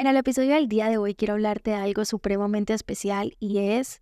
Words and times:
En 0.00 0.06
el 0.06 0.16
episodio 0.16 0.54
del 0.54 0.68
día 0.68 0.88
de 0.88 0.96
hoy 0.96 1.16
quiero 1.16 1.34
hablarte 1.34 1.72
de 1.72 1.76
algo 1.76 2.04
supremamente 2.04 2.72
especial 2.72 3.36
y 3.40 3.58
es 3.58 4.00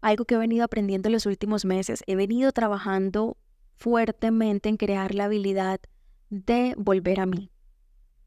algo 0.00 0.24
que 0.24 0.34
he 0.34 0.38
venido 0.38 0.64
aprendiendo 0.64 1.08
en 1.08 1.12
los 1.12 1.24
últimos 1.24 1.64
meses. 1.64 2.02
He 2.08 2.16
venido 2.16 2.50
trabajando 2.50 3.36
fuertemente 3.76 4.68
en 4.68 4.76
crear 4.76 5.14
la 5.14 5.26
habilidad 5.26 5.78
de 6.30 6.74
volver 6.76 7.20
a 7.20 7.26
mí. 7.26 7.52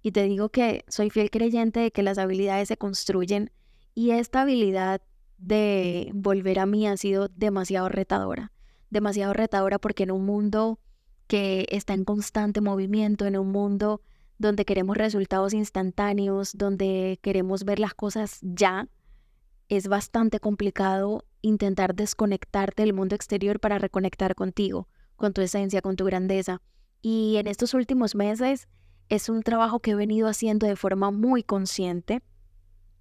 Y 0.01 0.13
te 0.13 0.23
digo 0.23 0.47
que 0.47 0.85
soy 0.87 1.09
fiel 1.09 1.29
creyente 1.29 1.81
de 1.81 1.91
que 1.91 2.03
las 2.03 2.17
habilidades 2.17 2.69
se 2.69 2.77
construyen 2.77 3.51
y 3.93 4.11
esta 4.11 4.43
habilidad 4.43 5.01
de 5.37 6.09
volver 6.13 6.57
a 6.57 6.65
mí 6.65 6.87
ha 6.87 6.95
sido 6.95 7.27
demasiado 7.27 7.89
retadora. 7.89 8.53
Demasiado 8.91 9.33
retadora 9.33 9.77
porque 9.77 10.03
en 10.03 10.11
un 10.11 10.25
mundo 10.25 10.79
que 11.27 11.65
está 11.69 11.95
en 11.95 12.05
constante 12.05 12.61
movimiento, 12.61 13.25
en 13.25 13.37
un 13.37 13.51
mundo 13.51 14.01
donde 14.43 14.65
queremos 14.65 14.97
resultados 14.97 15.53
instantáneos, 15.53 16.55
donde 16.55 17.19
queremos 17.21 17.63
ver 17.63 17.79
las 17.79 17.93
cosas 17.93 18.39
ya, 18.41 18.87
es 19.69 19.87
bastante 19.87 20.39
complicado 20.39 21.25
intentar 21.41 21.95
desconectarte 21.95 22.83
del 22.83 22.93
mundo 22.93 23.15
exterior 23.15 23.59
para 23.59 23.79
reconectar 23.79 24.35
contigo, 24.35 24.87
con 25.15 25.33
tu 25.33 25.41
esencia, 25.41 25.81
con 25.81 25.95
tu 25.95 26.05
grandeza. 26.05 26.61
Y 27.01 27.37
en 27.37 27.47
estos 27.47 27.73
últimos 27.73 28.15
meses 28.15 28.67
es 29.09 29.29
un 29.29 29.41
trabajo 29.43 29.79
que 29.79 29.91
he 29.91 29.95
venido 29.95 30.27
haciendo 30.27 30.67
de 30.67 30.75
forma 30.75 31.11
muy 31.11 31.43
consciente 31.43 32.21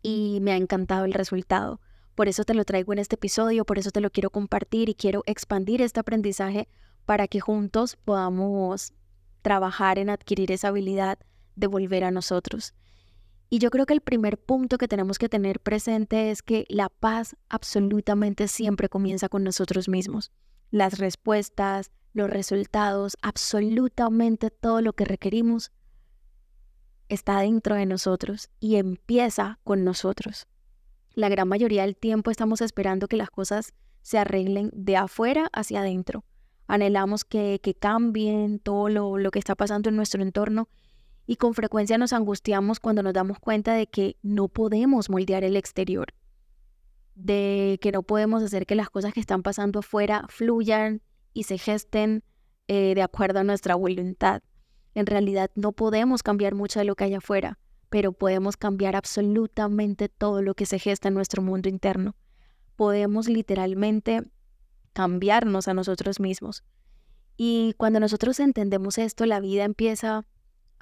y 0.03 0.39
me 0.41 0.53
ha 0.53 0.57
encantado 0.57 1.05
el 1.05 1.13
resultado. 1.13 1.81
Por 2.15 2.29
eso 2.29 2.45
te 2.45 2.55
lo 2.55 2.65
traigo 2.65 2.93
en 2.93 2.99
este 2.99 3.17
episodio, 3.17 3.65
por 3.65 3.79
eso 3.79 3.91
te 3.91 4.01
lo 4.01 4.11
quiero 4.11 4.31
compartir 4.31 4.89
y 4.89 4.95
quiero 4.95 5.23
expandir 5.27 5.83
este 5.83 6.01
aprendizaje 6.01 6.69
para 7.05 7.27
que 7.27 7.41
juntos 7.41 7.97
podamos 7.97 8.93
trabajar 9.43 9.99
en 9.99 10.11
adquirir 10.11 10.53
esa 10.53 10.69
habilidad 10.69 11.19
de 11.57 11.67
volver 11.67 12.05
a 12.05 12.11
nosotros. 12.11 12.75
Y 13.49 13.59
yo 13.59 13.71
creo 13.71 13.85
que 13.85 13.93
el 13.93 14.01
primer 14.01 14.39
punto 14.39 14.79
que 14.79 14.89
tenemos 14.89 15.19
que 15.19 15.29
tener 15.29 15.61
presente 15.61 16.31
es 16.31 16.43
que 16.43 16.65
la 16.69 16.89
paz 16.89 17.37
absolutamente 17.49 18.49
siempre 18.49 18.89
comienza 18.89 19.29
con 19.29 19.45
nosotros 19.45 19.89
mismos. 19.89 20.33
Las 20.71 20.99
respuestas, 20.99 21.91
los 22.15 22.31
resultados, 22.31 23.17
absolutamente 23.21 24.51
todo 24.51 24.81
lo 24.81 24.95
que 24.95 25.05
requerimos 25.05 25.71
está 27.09 27.41
dentro 27.41 27.75
de 27.75 27.85
nosotros 27.85 28.49
y 28.59 28.77
empieza 28.77 29.59
con 29.65 29.85
nosotros. 29.85 30.47
La 31.15 31.29
gran 31.29 31.47
mayoría 31.47 31.83
del 31.83 31.97
tiempo 31.97 32.31
estamos 32.31 32.63
esperando 32.63 33.07
que 33.07 33.19
las 33.19 33.29
cosas 33.29 33.75
se 34.01 34.17
arreglen 34.17 34.71
de 34.73 34.97
afuera 34.97 35.51
hacia 35.53 35.81
adentro 35.81 36.25
anhelamos 36.73 37.25
que, 37.25 37.61
cambien 37.79 38.59
todo 38.59 38.89
lo, 38.89 39.19
lo 39.19 39.31
que 39.31 39.39
está 39.39 39.55
pasando 39.55 39.91
en 39.91 39.97
nuestro 39.97 40.23
entorno 40.23 40.69
y 41.27 41.37
con 41.37 41.55
frecuencia 41.55 41.99
nos 41.99 42.13
angustiamos 42.13 42.81
cuando 42.81 43.03
nos 43.03 43.13
damos 43.13 43.39
cuenta 43.39 43.75
de 43.75 43.87
que 43.87 44.17
no 44.23 44.49
podemos 44.49 45.09
moldear 45.09 45.45
el 45.45 45.57
exterior, 45.57 46.09
de 47.15 47.79
que 47.81 47.93
no 47.93 48.03
podemos 48.03 48.43
hacer 48.43 48.67
que 48.67 48.75
las 48.75 48.91
cosas 48.91 49.13
que 49.13 49.21
están 49.21 49.43
pasando 49.43 49.81
afuera 49.81 50.27
fluyan 50.29 51.03
y 51.33 51.45
se 51.45 51.59
gesten 51.59 52.25
eh, 52.69 52.95
de 52.95 53.03
acuerdo 53.03 53.41
a 53.41 53.45
nuestra 53.45 53.75
voluntad. 53.75 54.43
En 54.95 55.07
realidad 55.07 55.51
no 55.55 55.73
podemos 55.73 56.23
cambiar 56.23 56.55
mucho 56.55 56.81
de 56.81 56.85
lo 56.85 56.97
que 56.97 57.05
hay 57.05 57.15
afuera, 57.15 57.59
pero 57.89 58.13
podemos 58.13 58.57
cambiar 58.57 58.97
absolutamente 58.97 60.09
todo 60.09 60.43
lo 60.43 60.55
que 60.55 60.67
se 60.67 60.79
gesta 60.79 61.09
en 61.09 61.15
nuestro 61.15 61.43
mundo 61.43 61.69
interno. 61.69 62.17
Podemos 62.77 63.29
literalmente 63.29 64.23
cambiarnos 64.93 65.69
a 65.69 65.75
nosotros 65.75 66.21
mismos. 66.21 66.65
Y 67.37 67.75
cuando 67.79 68.01
nosotros 68.01 68.41
entendemos 68.41 68.99
esto, 68.99 69.25
la 69.25 69.41
vida 69.41 69.65
empieza 69.65 70.27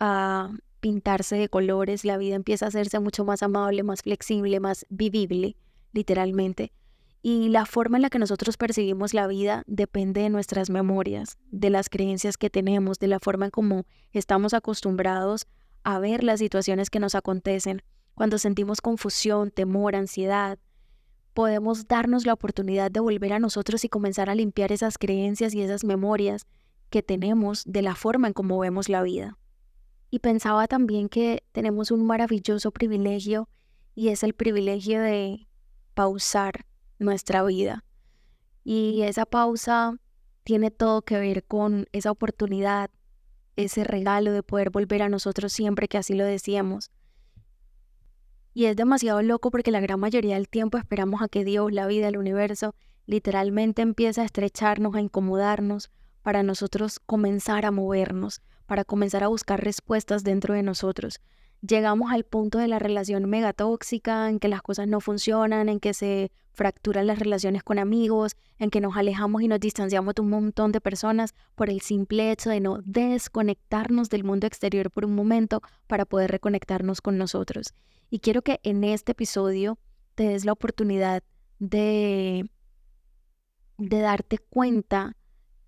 a 0.00 0.50
pintarse 0.80 1.36
de 1.36 1.48
colores, 1.48 2.04
la 2.04 2.16
vida 2.16 2.34
empieza 2.34 2.64
a 2.64 2.68
hacerse 2.68 2.98
mucho 2.98 3.24
más 3.24 3.42
amable, 3.42 3.82
más 3.82 4.02
flexible, 4.02 4.58
más 4.58 4.86
vivible, 4.88 5.56
literalmente. 5.92 6.72
Y 7.22 7.50
la 7.50 7.66
forma 7.66 7.98
en 7.98 8.02
la 8.02 8.10
que 8.10 8.18
nosotros 8.18 8.56
percibimos 8.56 9.12
la 9.12 9.26
vida 9.26 9.62
depende 9.66 10.22
de 10.22 10.30
nuestras 10.30 10.70
memorias, 10.70 11.38
de 11.50 11.68
las 11.68 11.90
creencias 11.90 12.38
que 12.38 12.48
tenemos, 12.48 12.98
de 12.98 13.08
la 13.08 13.20
forma 13.20 13.44
en 13.44 13.50
cómo 13.50 13.84
estamos 14.12 14.54
acostumbrados 14.54 15.46
a 15.84 15.98
ver 15.98 16.24
las 16.24 16.40
situaciones 16.40 16.88
que 16.88 16.98
nos 16.98 17.14
acontecen. 17.14 17.82
Cuando 18.14 18.38
sentimos 18.38 18.80
confusión, 18.80 19.50
temor, 19.50 19.96
ansiedad, 19.96 20.58
podemos 21.34 21.88
darnos 21.88 22.24
la 22.24 22.32
oportunidad 22.32 22.90
de 22.90 23.00
volver 23.00 23.34
a 23.34 23.38
nosotros 23.38 23.84
y 23.84 23.90
comenzar 23.90 24.30
a 24.30 24.34
limpiar 24.34 24.72
esas 24.72 24.96
creencias 24.96 25.54
y 25.54 25.60
esas 25.60 25.84
memorias 25.84 26.46
que 26.88 27.02
tenemos 27.02 27.64
de 27.66 27.82
la 27.82 27.94
forma 27.94 28.28
en 28.28 28.32
cómo 28.32 28.58
vemos 28.58 28.88
la 28.88 29.02
vida. 29.02 29.36
Y 30.10 30.18
pensaba 30.18 30.66
también 30.66 31.08
que 31.08 31.44
tenemos 31.52 31.90
un 31.90 32.04
maravilloso 32.04 32.72
privilegio 32.72 33.48
y 33.94 34.08
es 34.08 34.22
el 34.22 34.34
privilegio 34.34 35.00
de 35.00 35.46
pausar 35.94 36.66
nuestra 36.98 37.42
vida. 37.44 37.84
Y 38.64 39.02
esa 39.02 39.24
pausa 39.24 39.96
tiene 40.42 40.70
todo 40.70 41.02
que 41.02 41.18
ver 41.18 41.44
con 41.44 41.86
esa 41.92 42.10
oportunidad, 42.10 42.90
ese 43.56 43.84
regalo 43.84 44.32
de 44.32 44.42
poder 44.42 44.70
volver 44.70 45.02
a 45.02 45.08
nosotros 45.08 45.52
siempre 45.52 45.88
que 45.88 45.98
así 45.98 46.14
lo 46.14 46.24
decíamos. 46.24 46.90
Y 48.52 48.64
es 48.64 48.76
demasiado 48.76 49.22
loco 49.22 49.50
porque 49.50 49.70
la 49.70 49.80
gran 49.80 50.00
mayoría 50.00 50.34
del 50.34 50.48
tiempo 50.48 50.76
esperamos 50.76 51.22
a 51.22 51.28
que 51.28 51.44
Dios, 51.44 51.72
la 51.72 51.86
vida, 51.86 52.08
el 52.08 52.16
universo, 52.16 52.74
literalmente 53.06 53.82
empiece 53.82 54.20
a 54.20 54.24
estrecharnos, 54.24 54.94
a 54.94 55.00
incomodarnos, 55.00 55.90
para 56.22 56.42
nosotros 56.42 57.00
comenzar 57.00 57.64
a 57.64 57.70
movernos, 57.70 58.42
para 58.70 58.84
comenzar 58.84 59.24
a 59.24 59.26
buscar 59.26 59.64
respuestas 59.64 60.22
dentro 60.22 60.54
de 60.54 60.62
nosotros. 60.62 61.18
Llegamos 61.60 62.12
al 62.12 62.22
punto 62.22 62.58
de 62.58 62.68
la 62.68 62.78
relación 62.78 63.28
megatóxica, 63.28 64.30
en 64.30 64.38
que 64.38 64.46
las 64.46 64.62
cosas 64.62 64.86
no 64.86 65.00
funcionan, 65.00 65.68
en 65.68 65.80
que 65.80 65.92
se 65.92 66.30
fracturan 66.52 67.08
las 67.08 67.18
relaciones 67.18 67.64
con 67.64 67.80
amigos, 67.80 68.36
en 68.60 68.70
que 68.70 68.80
nos 68.80 68.96
alejamos 68.96 69.42
y 69.42 69.48
nos 69.48 69.58
distanciamos 69.58 70.14
de 70.14 70.22
un 70.22 70.30
montón 70.30 70.70
de 70.70 70.80
personas 70.80 71.34
por 71.56 71.68
el 71.68 71.80
simple 71.80 72.30
hecho 72.30 72.48
de 72.48 72.60
no 72.60 72.78
desconectarnos 72.84 74.08
del 74.08 74.22
mundo 74.22 74.46
exterior 74.46 74.92
por 74.92 75.04
un 75.04 75.16
momento 75.16 75.62
para 75.88 76.04
poder 76.04 76.30
reconectarnos 76.30 77.00
con 77.00 77.18
nosotros. 77.18 77.74
Y 78.08 78.20
quiero 78.20 78.42
que 78.42 78.60
en 78.62 78.84
este 78.84 79.10
episodio 79.10 79.80
te 80.14 80.28
des 80.28 80.44
la 80.44 80.52
oportunidad 80.52 81.24
de, 81.58 82.48
de 83.78 83.98
darte 83.98 84.38
cuenta 84.38 85.16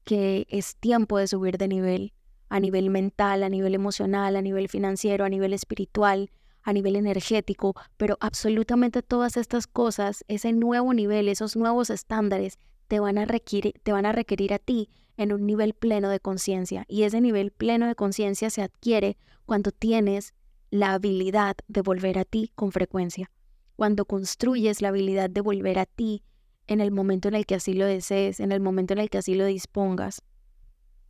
que 0.04 0.46
es 0.48 0.76
tiempo 0.76 1.18
de 1.18 1.26
subir 1.26 1.58
de 1.58 1.66
nivel, 1.66 2.12
a 2.52 2.60
nivel 2.60 2.90
mental, 2.90 3.44
a 3.44 3.48
nivel 3.48 3.74
emocional, 3.74 4.36
a 4.36 4.42
nivel 4.42 4.68
financiero, 4.68 5.24
a 5.24 5.30
nivel 5.30 5.54
espiritual, 5.54 6.30
a 6.62 6.74
nivel 6.74 6.96
energético, 6.96 7.74
pero 7.96 8.18
absolutamente 8.20 9.00
todas 9.00 9.38
estas 9.38 9.66
cosas, 9.66 10.22
ese 10.28 10.52
nuevo 10.52 10.92
nivel, 10.92 11.30
esos 11.30 11.56
nuevos 11.56 11.88
estándares, 11.88 12.58
te 12.88 13.00
van 13.00 13.16
a 13.16 13.24
requerir, 13.24 13.80
te 13.82 13.92
van 13.92 14.04
a, 14.04 14.12
requerir 14.12 14.52
a 14.52 14.58
ti 14.58 14.90
en 15.16 15.32
un 15.32 15.46
nivel 15.46 15.72
pleno 15.72 16.10
de 16.10 16.20
conciencia. 16.20 16.84
Y 16.88 17.04
ese 17.04 17.22
nivel 17.22 17.52
pleno 17.52 17.86
de 17.86 17.94
conciencia 17.94 18.50
se 18.50 18.60
adquiere 18.60 19.16
cuando 19.46 19.70
tienes 19.70 20.34
la 20.70 20.92
habilidad 20.92 21.56
de 21.68 21.80
volver 21.80 22.18
a 22.18 22.26
ti 22.26 22.52
con 22.54 22.70
frecuencia, 22.70 23.30
cuando 23.76 24.04
construyes 24.04 24.82
la 24.82 24.88
habilidad 24.88 25.30
de 25.30 25.40
volver 25.40 25.78
a 25.78 25.86
ti 25.86 26.22
en 26.66 26.82
el 26.82 26.90
momento 26.90 27.28
en 27.28 27.34
el 27.34 27.46
que 27.46 27.54
así 27.54 27.72
lo 27.72 27.86
desees, 27.86 28.40
en 28.40 28.52
el 28.52 28.60
momento 28.60 28.92
en 28.92 28.98
el 28.98 29.08
que 29.08 29.16
así 29.16 29.34
lo 29.34 29.46
dispongas. 29.46 30.22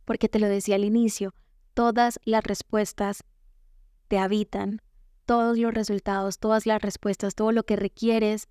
Porque 0.05 0.29
te 0.29 0.39
lo 0.39 0.47
decía 0.47 0.75
al 0.75 0.83
inicio, 0.83 1.33
todas 1.73 2.19
las 2.25 2.43
respuestas 2.43 3.23
te 4.07 4.17
habitan, 4.17 4.81
todos 5.25 5.57
los 5.57 5.73
resultados, 5.73 6.39
todas 6.39 6.65
las 6.65 6.81
respuestas, 6.81 7.35
todo 7.35 7.51
lo 7.51 7.63
que 7.63 7.75
requieres 7.75 8.47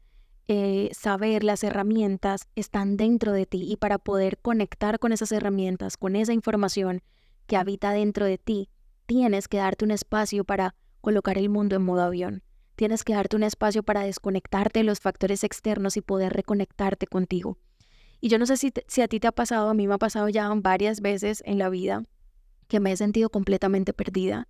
eh, 0.48 0.90
saber, 0.92 1.44
las 1.44 1.62
herramientas 1.62 2.48
están 2.56 2.96
dentro 2.96 3.32
de 3.32 3.46
ti 3.46 3.62
y 3.70 3.76
para 3.76 3.98
poder 3.98 4.38
conectar 4.38 4.98
con 4.98 5.12
esas 5.12 5.30
herramientas, 5.32 5.96
con 5.96 6.16
esa 6.16 6.32
información 6.32 7.02
que 7.46 7.56
habita 7.56 7.92
dentro 7.92 8.26
de 8.26 8.38
ti, 8.38 8.68
tienes 9.06 9.46
que 9.46 9.58
darte 9.58 9.84
un 9.84 9.92
espacio 9.92 10.44
para 10.44 10.74
colocar 11.00 11.38
el 11.38 11.48
mundo 11.48 11.76
en 11.76 11.82
modo 11.82 12.02
avión. 12.02 12.42
Tienes 12.74 13.04
que 13.04 13.14
darte 13.14 13.36
un 13.36 13.42
espacio 13.44 13.82
para 13.82 14.02
desconectarte 14.02 14.80
de 14.80 14.84
los 14.84 15.00
factores 15.00 15.44
externos 15.44 15.96
y 15.96 16.00
poder 16.00 16.32
reconectarte 16.32 17.06
contigo. 17.06 17.58
Y 18.22 18.28
yo 18.28 18.38
no 18.38 18.46
sé 18.46 18.56
si, 18.56 18.72
si 18.86 19.02
a 19.02 19.08
ti 19.08 19.18
te 19.18 19.26
ha 19.26 19.32
pasado, 19.32 19.68
a 19.68 19.74
mí 19.74 19.88
me 19.88 19.94
ha 19.94 19.98
pasado 19.98 20.28
ya 20.28 20.48
varias 20.54 21.00
veces 21.00 21.42
en 21.44 21.58
la 21.58 21.68
vida 21.68 22.04
que 22.68 22.78
me 22.78 22.92
he 22.92 22.96
sentido 22.96 23.30
completamente 23.30 23.92
perdida, 23.92 24.46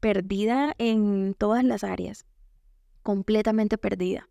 perdida 0.00 0.74
en 0.78 1.34
todas 1.38 1.62
las 1.62 1.84
áreas, 1.84 2.26
completamente 3.04 3.78
perdida. 3.78 4.28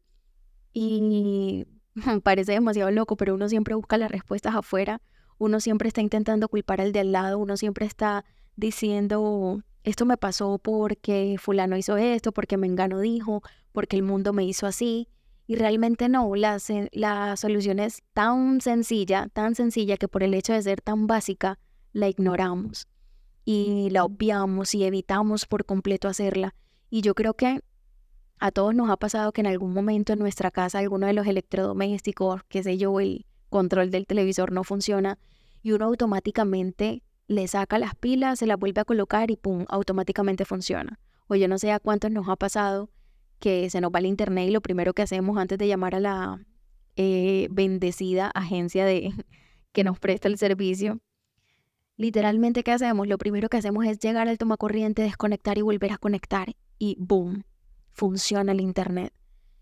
Y 0.73 1.67
parece 2.23 2.51
demasiado 2.51 2.91
loco, 2.91 3.15
pero 3.15 3.33
uno 3.33 3.47
siempre 3.47 3.75
busca 3.75 3.97
las 3.97 4.11
respuestas 4.11 4.55
afuera, 4.55 5.01
uno 5.37 5.61
siempre 5.61 5.87
está 5.87 6.01
intentando 6.01 6.49
culpar 6.49 6.81
al 6.81 6.91
de 6.91 6.99
al 6.99 7.13
lado, 7.13 7.39
uno 7.39 7.55
siempre 7.55 7.85
está 7.85 8.25
diciendo, 8.57 9.63
esto 9.85 10.05
me 10.05 10.17
pasó 10.17 10.59
porque 10.59 11.37
fulano 11.39 11.77
hizo 11.77 11.95
esto, 11.95 12.33
porque 12.33 12.57
Mengano 12.57 12.99
dijo, 12.99 13.41
porque 13.71 13.95
el 13.95 14.03
mundo 14.03 14.33
me 14.33 14.43
hizo 14.43 14.67
así. 14.67 15.07
Y 15.47 15.55
realmente 15.55 16.07
no, 16.07 16.35
la, 16.35 16.57
la 16.91 17.35
solución 17.35 17.79
es 17.79 18.03
tan 18.13 18.61
sencilla, 18.61 19.27
tan 19.33 19.55
sencilla 19.55 19.97
que 19.97 20.07
por 20.07 20.23
el 20.23 20.33
hecho 20.33 20.53
de 20.53 20.61
ser 20.61 20.81
tan 20.81 21.07
básica, 21.07 21.59
la 21.93 22.07
ignoramos 22.07 22.87
y 23.43 23.89
la 23.89 24.05
obviamos 24.05 24.73
y 24.75 24.83
evitamos 24.83 25.45
por 25.45 25.65
completo 25.65 26.07
hacerla. 26.07 26.55
Y 26.89 27.01
yo 27.01 27.15
creo 27.15 27.33
que 27.33 27.61
a 28.39 28.51
todos 28.51 28.73
nos 28.73 28.89
ha 28.89 28.97
pasado 28.97 29.31
que 29.31 29.41
en 29.41 29.47
algún 29.47 29.73
momento 29.73 30.13
en 30.13 30.19
nuestra 30.19 30.51
casa 30.51 30.79
alguno 30.79 31.07
de 31.07 31.13
los 31.13 31.27
electrodomésticos, 31.27 32.41
qué 32.47 32.63
sé 32.63 32.77
yo, 32.77 32.99
el 32.99 33.25
control 33.49 33.91
del 33.91 34.07
televisor 34.07 34.51
no 34.51 34.63
funciona 34.63 35.19
y 35.61 35.73
uno 35.73 35.85
automáticamente 35.85 37.03
le 37.27 37.47
saca 37.47 37.79
las 37.79 37.95
pilas, 37.95 38.39
se 38.39 38.47
las 38.47 38.57
vuelve 38.57 38.81
a 38.81 38.85
colocar 38.85 39.31
y 39.31 39.37
pum, 39.37 39.65
automáticamente 39.69 40.45
funciona. 40.45 40.99
O 41.27 41.35
yo 41.35 41.47
no 41.47 41.57
sé 41.57 41.71
a 41.71 41.79
cuántos 41.79 42.11
nos 42.11 42.27
ha 42.29 42.35
pasado 42.35 42.89
que 43.41 43.69
se 43.69 43.81
nos 43.81 43.91
va 43.91 43.99
el 43.99 44.05
internet 44.05 44.47
y 44.47 44.51
lo 44.51 44.61
primero 44.61 44.93
que 44.93 45.01
hacemos 45.01 45.37
antes 45.37 45.57
de 45.57 45.67
llamar 45.67 45.95
a 45.95 45.99
la 45.99 46.45
eh, 46.95 47.49
bendecida 47.51 48.31
agencia 48.33 48.85
de 48.85 49.11
que 49.73 49.83
nos 49.83 49.99
presta 49.99 50.29
el 50.29 50.37
servicio, 50.37 51.01
literalmente 51.97 52.63
¿qué 52.63 52.71
hacemos? 52.71 53.07
Lo 53.07 53.17
primero 53.17 53.49
que 53.49 53.57
hacemos 53.57 53.85
es 53.85 53.99
llegar 53.99 54.29
al 54.29 54.37
tomacorriente, 54.37 55.01
desconectar 55.01 55.57
y 55.57 55.61
volver 55.61 55.91
a 55.91 55.97
conectar 55.97 56.55
y 56.79 56.95
boom, 56.99 57.43
funciona 57.91 58.53
el 58.53 58.61
internet. 58.61 59.13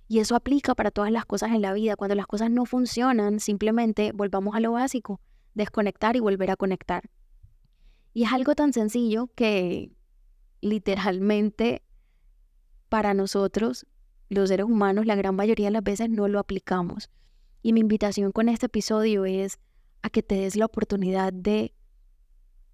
Y 0.08 0.20
eso 0.20 0.36
aplica 0.36 0.76
para 0.76 0.92
todas 0.92 1.12
las 1.12 1.26
cosas 1.26 1.52
en 1.52 1.62
la 1.62 1.72
vida. 1.72 1.96
Cuando 1.96 2.16
las 2.16 2.26
cosas 2.26 2.50
no 2.50 2.66
funcionan, 2.66 3.40
simplemente 3.40 4.12
volvamos 4.12 4.56
a 4.56 4.60
lo 4.60 4.72
básico, 4.72 5.22
desconectar 5.54 6.16
y 6.16 6.20
volver 6.20 6.50
a 6.50 6.56
conectar. 6.56 7.10
Y 8.14 8.24
es 8.24 8.34
algo 8.34 8.56
tan 8.56 8.74
sencillo 8.74 9.30
que 9.36 9.92
literalmente 10.62 11.84
para 12.89 13.13
nosotros, 13.13 13.86
los 14.30 14.50
seres 14.50 14.65
humanos, 14.65 15.06
la 15.06 15.15
gran 15.15 15.36
mayoría 15.36 15.68
de 15.68 15.71
las 15.71 15.83
veces 15.83 16.09
no 16.09 16.27
lo 16.27 16.39
aplicamos. 16.39 17.09
Y 17.62 17.74
mi 17.74 17.80
invitación 17.80 18.31
con 18.31 18.50
este 18.50 18.68
episodio 18.68 19.25
es 19.25 19.59
a 20.01 20.09
que 20.09 20.24
te 20.24 20.36
des 20.36 20.56
la 20.56 20.65
oportunidad 20.65 21.33
de 21.33 21.74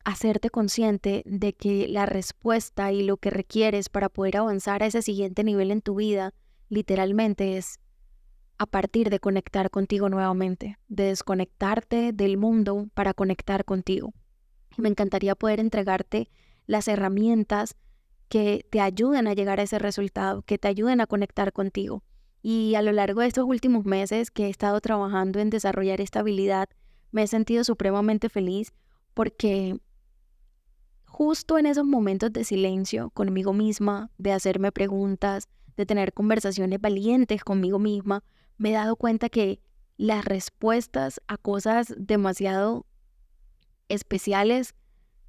hacerte 0.03 0.50
consciente 0.50 1.23
de 1.25 1.53
que 1.53 1.88
la 1.88 2.06
respuesta 2.06 2.91
y 2.91 3.03
lo 3.03 3.17
que 3.17 3.31
requieres 3.31 3.89
para 3.89 4.09
poder 4.09 4.38
avanzar 4.38 4.83
a 4.83 4.85
ese 4.85 5.01
siguiente 5.01 5.44
nivel 5.44 5.71
en 5.71 5.81
tu 5.81 5.95
vida, 5.95 6.33
literalmente 6.69 7.57
es 7.57 7.79
a 8.57 8.68
partir 8.68 9.09
de 9.09 9.19
conectar 9.19 9.69
contigo 9.69 10.07
nuevamente, 10.09 10.77
de 10.88 11.06
desconectarte 11.06 12.13
del 12.13 12.38
mundo 12.38 12.88
para 12.94 13.13
conectar 13.13 13.65
contigo. 13.65 14.13
Me 14.77 14.89
encantaría 14.89 15.35
poder 15.35 15.59
entregarte 15.59 16.29
las 16.68 16.88
herramientas 16.88 17.75
que 18.27 18.66
te 18.69 18.81
ayuden 18.81 19.27
a 19.27 19.33
llegar 19.33 19.60
a 19.60 19.63
ese 19.63 19.80
resultado, 19.80 20.42
que 20.42 20.57
te 20.57 20.68
ayuden 20.68 21.01
a 21.01 21.07
conectar 21.07 21.54
contigo. 21.54 22.04
Y 22.42 22.75
a 22.75 22.81
lo 22.81 22.92
largo 22.92 23.22
de 23.22 23.27
estos 23.27 23.45
últimos 23.45 23.86
meses 23.86 24.31
que 24.31 24.45
he 24.45 24.50
estado 24.50 24.80
trabajando 24.81 25.39
en 25.39 25.50
desarrollar 25.50 26.01
esta 26.01 26.19
habilidad, 26.19 26.69
me 27.12 27.24
he 27.24 27.27
sentido 27.27 27.63
supremamente 27.63 28.30
feliz 28.30 28.74
porque 29.13 29.80
justo 31.06 31.57
en 31.57 31.66
esos 31.66 31.86
momentos 31.86 32.31
de 32.33 32.44
silencio 32.44 33.10
conmigo 33.12 33.54
misma, 33.54 34.12
de 34.18 34.33
hacerme 34.33 34.71
preguntas, 34.71 35.48
de 35.78 35.86
tener 35.86 36.13
conversaciones 36.13 36.80
valientes 36.80 37.44
conmigo 37.44 37.80
misma, 37.80 38.24
me 38.57 38.69
he 38.69 38.74
dado 38.74 38.95
cuenta 38.95 39.30
que 39.30 39.62
las 39.98 40.25
respuestas 40.25 41.21
a 41.28 41.38
cosas 41.38 41.94
demasiado 41.98 42.86
especiales 43.88 44.75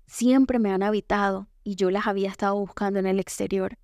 siempre 0.07 0.59
me 0.59 0.71
han 0.71 0.83
habitado 0.83 1.49
y 1.67 1.75
yo 1.75 1.91
las 1.91 2.07
había 2.07 2.31
estado 2.31 2.55
buscando 2.55 3.01
en 3.01 3.07
el 3.07 3.19
exterior. 3.19 3.77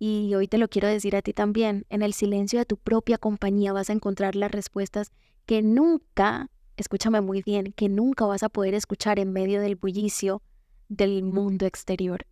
Y 0.00 0.34
hoy 0.34 0.48
te 0.48 0.58
lo 0.58 0.66
quiero 0.66 0.88
decir 0.88 1.14
a 1.14 1.22
ti 1.22 1.32
también, 1.32 1.86
en 1.88 2.02
el 2.02 2.12
silencio 2.12 2.58
de 2.58 2.64
tu 2.64 2.76
propia 2.76 3.18
compañía 3.18 3.72
vas 3.72 3.88
a 3.88 3.92
encontrar 3.92 4.34
las 4.34 4.50
respuestas 4.50 5.12
que 5.46 5.62
nunca, 5.62 6.50
escúchame 6.76 7.20
muy 7.20 7.40
bien, 7.42 7.72
que 7.72 7.88
nunca 7.88 8.26
vas 8.26 8.42
a 8.42 8.48
poder 8.48 8.74
escuchar 8.74 9.20
en 9.20 9.32
medio 9.32 9.60
del 9.60 9.76
bullicio 9.76 10.42
del 10.88 11.22
mundo 11.22 11.66
exterior. 11.66 12.26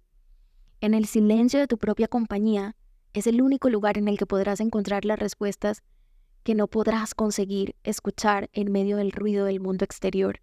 En 0.81 0.95
el 0.95 1.07
silencio 1.07 1.61
de 1.61 1.69
tu 1.69 1.79
propia 1.79 2.09
compañía 2.09 2.75
es 3.13 3.29
el 3.29 3.41
único 3.41 3.71
lugar 3.71 3.99
en 3.99 4.09
el 4.09 4.19
que 4.19 4.27
podrás 4.27 4.59
encontrar 4.59 5.05
las 5.05 5.21
respuestas 5.21 5.85
que 6.43 6.57
no 6.57 6.67
podrás 6.67 7.15
conseguir 7.15 7.77
escuchar 7.85 8.51
en 8.53 8.73
medio 8.73 8.97
del 8.97 9.13
ruido 9.13 9.45
del 9.45 9.61
mundo 9.61 9.85
exterior. 9.85 10.41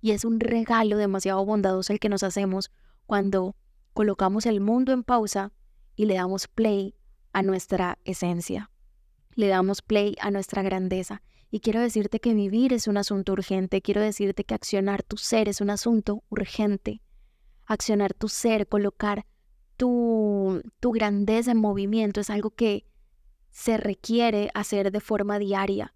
Y 0.00 0.12
es 0.12 0.24
un 0.24 0.40
regalo 0.40 0.96
demasiado 0.96 1.44
bondadoso 1.44 1.92
el 1.92 2.00
que 2.00 2.08
nos 2.08 2.22
hacemos 2.22 2.70
cuando 3.04 3.54
colocamos 3.98 4.46
el 4.46 4.60
mundo 4.60 4.92
en 4.92 5.02
pausa 5.02 5.50
y 5.96 6.06
le 6.06 6.14
damos 6.14 6.46
play 6.46 6.94
a 7.32 7.42
nuestra 7.42 7.98
esencia. 8.04 8.70
Le 9.34 9.48
damos 9.48 9.82
play 9.82 10.14
a 10.20 10.30
nuestra 10.30 10.62
grandeza. 10.62 11.20
Y 11.50 11.58
quiero 11.58 11.80
decirte 11.80 12.20
que 12.20 12.32
vivir 12.32 12.72
es 12.72 12.86
un 12.86 12.96
asunto 12.96 13.32
urgente. 13.32 13.82
Quiero 13.82 14.00
decirte 14.00 14.44
que 14.44 14.54
accionar 14.54 15.02
tu 15.02 15.16
ser 15.16 15.48
es 15.48 15.60
un 15.60 15.70
asunto 15.70 16.22
urgente. 16.28 17.02
Accionar 17.66 18.14
tu 18.14 18.28
ser, 18.28 18.68
colocar 18.68 19.26
tu, 19.76 20.62
tu 20.78 20.92
grandeza 20.92 21.50
en 21.50 21.58
movimiento 21.58 22.20
es 22.20 22.30
algo 22.30 22.50
que 22.50 22.84
se 23.50 23.78
requiere 23.78 24.48
hacer 24.54 24.92
de 24.92 25.00
forma 25.00 25.40
diaria. 25.40 25.92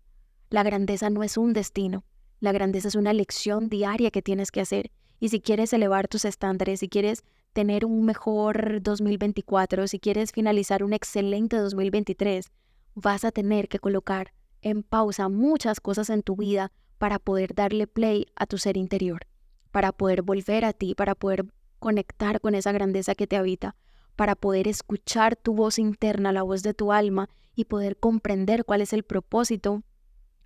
La 0.51 0.65
grandeza 0.65 1.09
no 1.09 1.23
es 1.23 1.37
un 1.37 1.53
destino. 1.53 2.05
La 2.41 2.51
grandeza 2.51 2.89
es 2.89 2.97
una 2.97 3.13
lección 3.13 3.69
diaria 3.69 4.11
que 4.11 4.23
tienes 4.23 4.51
que 4.51 4.61
hacer. 4.61 4.91
Y 5.21 5.29
si 5.29 5.41
quieres 5.41 5.73
elevar 5.73 6.09
tus 6.09 6.25
estándares, 6.25 6.81
si 6.81 6.89
quieres 6.89 7.23
tener 7.53 7.85
un 7.85 8.05
mejor 8.05 8.83
2024, 8.83 9.87
si 9.87 9.99
quieres 9.99 10.33
finalizar 10.33 10.83
un 10.83 10.93
excelente 10.93 11.57
2023, 11.57 12.51
vas 12.95 13.25
a 13.25 13.33
tener 13.33 13.69
que 13.69 13.79
colocar 13.79 14.33
en 14.63 14.83
pausa 14.83 15.29
muchas 15.29 15.81
cosas 15.81 16.11
en 16.11 16.23
tu 16.23 16.37
vida 16.37 16.73
para 16.99 17.19
poder 17.19 17.55
darle 17.55 17.87
play 17.87 18.27
a 18.37 18.47
tu 18.47 18.59
ser 18.59 18.77
interior, 18.77 19.27
para 19.71 19.93
poder 19.93 20.23
volver 20.23 20.65
a 20.65 20.73
ti, 20.73 20.95
para 20.95 21.15
poder 21.15 21.47
conectar 21.79 22.41
con 22.41 22.55
esa 22.55 22.73
grandeza 22.73 23.15
que 23.15 23.27
te 23.27 23.37
habita, 23.37 23.75
para 24.17 24.35
poder 24.37 24.69
escuchar 24.69 25.37
tu 25.37 25.55
voz 25.55 25.79
interna, 25.79 26.33
la 26.33 26.43
voz 26.43 26.63
de 26.63 26.75
tu 26.75 26.93
alma 26.93 27.29
y 27.55 27.65
poder 27.65 27.99
comprender 27.99 28.65
cuál 28.65 28.81
es 28.81 28.93
el 28.93 29.03
propósito 29.03 29.83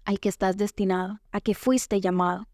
al 0.04 0.18
que 0.18 0.28
estás 0.28 0.56
destinado, 0.56 1.20
a 1.32 1.40
que 1.40 1.54
fuiste 1.54 2.00
llamado. 2.00 2.48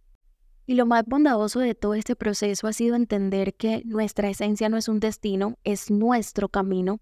Y 0.64 0.74
lo 0.74 0.86
más 0.86 1.04
bondadoso 1.06 1.58
de 1.60 1.74
todo 1.74 1.94
este 1.94 2.14
proceso 2.14 2.68
ha 2.68 2.72
sido 2.72 2.94
entender 2.94 3.54
que 3.54 3.82
nuestra 3.84 4.30
esencia 4.30 4.68
no 4.68 4.76
es 4.76 4.88
un 4.88 5.00
destino, 5.00 5.58
es 5.64 5.90
nuestro 5.90 6.48
camino. 6.48 7.00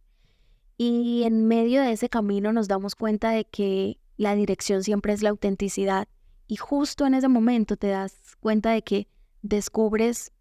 Y 0.78 1.24
en 1.24 1.46
medio 1.46 1.82
de 1.82 1.92
ese 1.92 2.08
camino 2.08 2.54
nos 2.54 2.68
damos 2.68 2.94
cuenta 2.94 3.30
de 3.30 3.44
que 3.44 3.98
la 4.16 4.34
dirección 4.34 4.82
siempre 4.82 5.12
es 5.12 5.22
la 5.22 5.30
autenticidad. 5.30 6.08
Y 6.46 6.56
justo 6.56 7.06
en 7.06 7.14
ese 7.14 7.28
momento 7.28 7.76
te 7.76 7.88
das 7.88 8.36
cuenta 8.40 8.70
de 8.70 8.82
que 8.82 9.08
descubres 9.42 10.32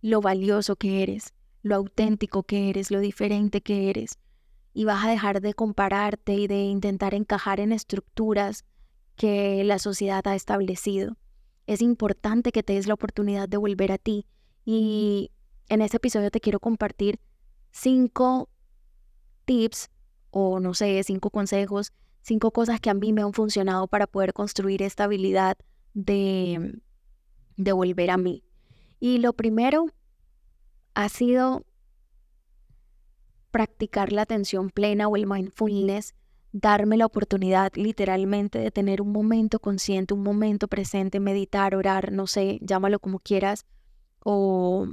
lo 0.00 0.22
valioso 0.22 0.76
que 0.76 1.02
eres, 1.02 1.34
lo 1.62 1.76
auténtico 1.76 2.42
que 2.42 2.70
eres, 2.70 2.90
lo 2.90 3.00
diferente 3.00 3.60
que 3.60 3.90
eres. 3.90 4.18
Y 4.72 4.86
vas 4.86 5.04
a 5.04 5.10
dejar 5.10 5.42
de 5.42 5.52
compararte 5.52 6.32
y 6.32 6.46
de 6.46 6.62
intentar 6.62 7.12
encajar 7.12 7.60
en 7.60 7.72
estructuras 7.72 8.64
que 9.14 9.62
la 9.62 9.78
sociedad 9.78 10.26
ha 10.26 10.34
establecido 10.34 11.18
es 11.66 11.82
importante 11.82 12.52
que 12.52 12.62
te 12.62 12.74
des 12.74 12.86
la 12.86 12.94
oportunidad 12.94 13.48
de 13.48 13.56
volver 13.56 13.92
a 13.92 13.98
ti. 13.98 14.26
Y 14.64 15.30
en 15.68 15.82
este 15.82 15.96
episodio 15.96 16.30
te 16.30 16.40
quiero 16.40 16.60
compartir 16.60 17.20
cinco 17.70 18.48
tips 19.44 19.90
o 20.30 20.60
no 20.60 20.74
sé, 20.74 21.02
cinco 21.04 21.30
consejos, 21.30 21.92
cinco 22.22 22.52
cosas 22.52 22.80
que 22.80 22.90
a 22.90 22.94
mí 22.94 23.12
me 23.12 23.22
han 23.22 23.32
funcionado 23.32 23.86
para 23.86 24.06
poder 24.06 24.32
construir 24.32 24.82
esta 24.82 25.04
habilidad 25.04 25.56
de, 25.94 26.80
de 27.56 27.72
volver 27.72 28.10
a 28.10 28.16
mí. 28.16 28.44
Y 28.98 29.18
lo 29.18 29.32
primero 29.32 29.86
ha 30.94 31.08
sido 31.08 31.64
practicar 33.50 34.12
la 34.12 34.22
atención 34.22 34.70
plena 34.70 35.08
o 35.08 35.16
el 35.16 35.26
mindfulness 35.26 36.14
darme 36.52 36.98
la 36.98 37.06
oportunidad 37.06 37.72
literalmente 37.74 38.58
de 38.58 38.70
tener 38.70 39.00
un 39.00 39.10
momento 39.10 39.58
consciente, 39.58 40.14
un 40.14 40.22
momento 40.22 40.68
presente, 40.68 41.18
meditar, 41.18 41.74
orar, 41.74 42.12
no 42.12 42.26
sé, 42.26 42.58
llámalo 42.60 42.98
como 42.98 43.18
quieras, 43.18 43.66
o 44.22 44.86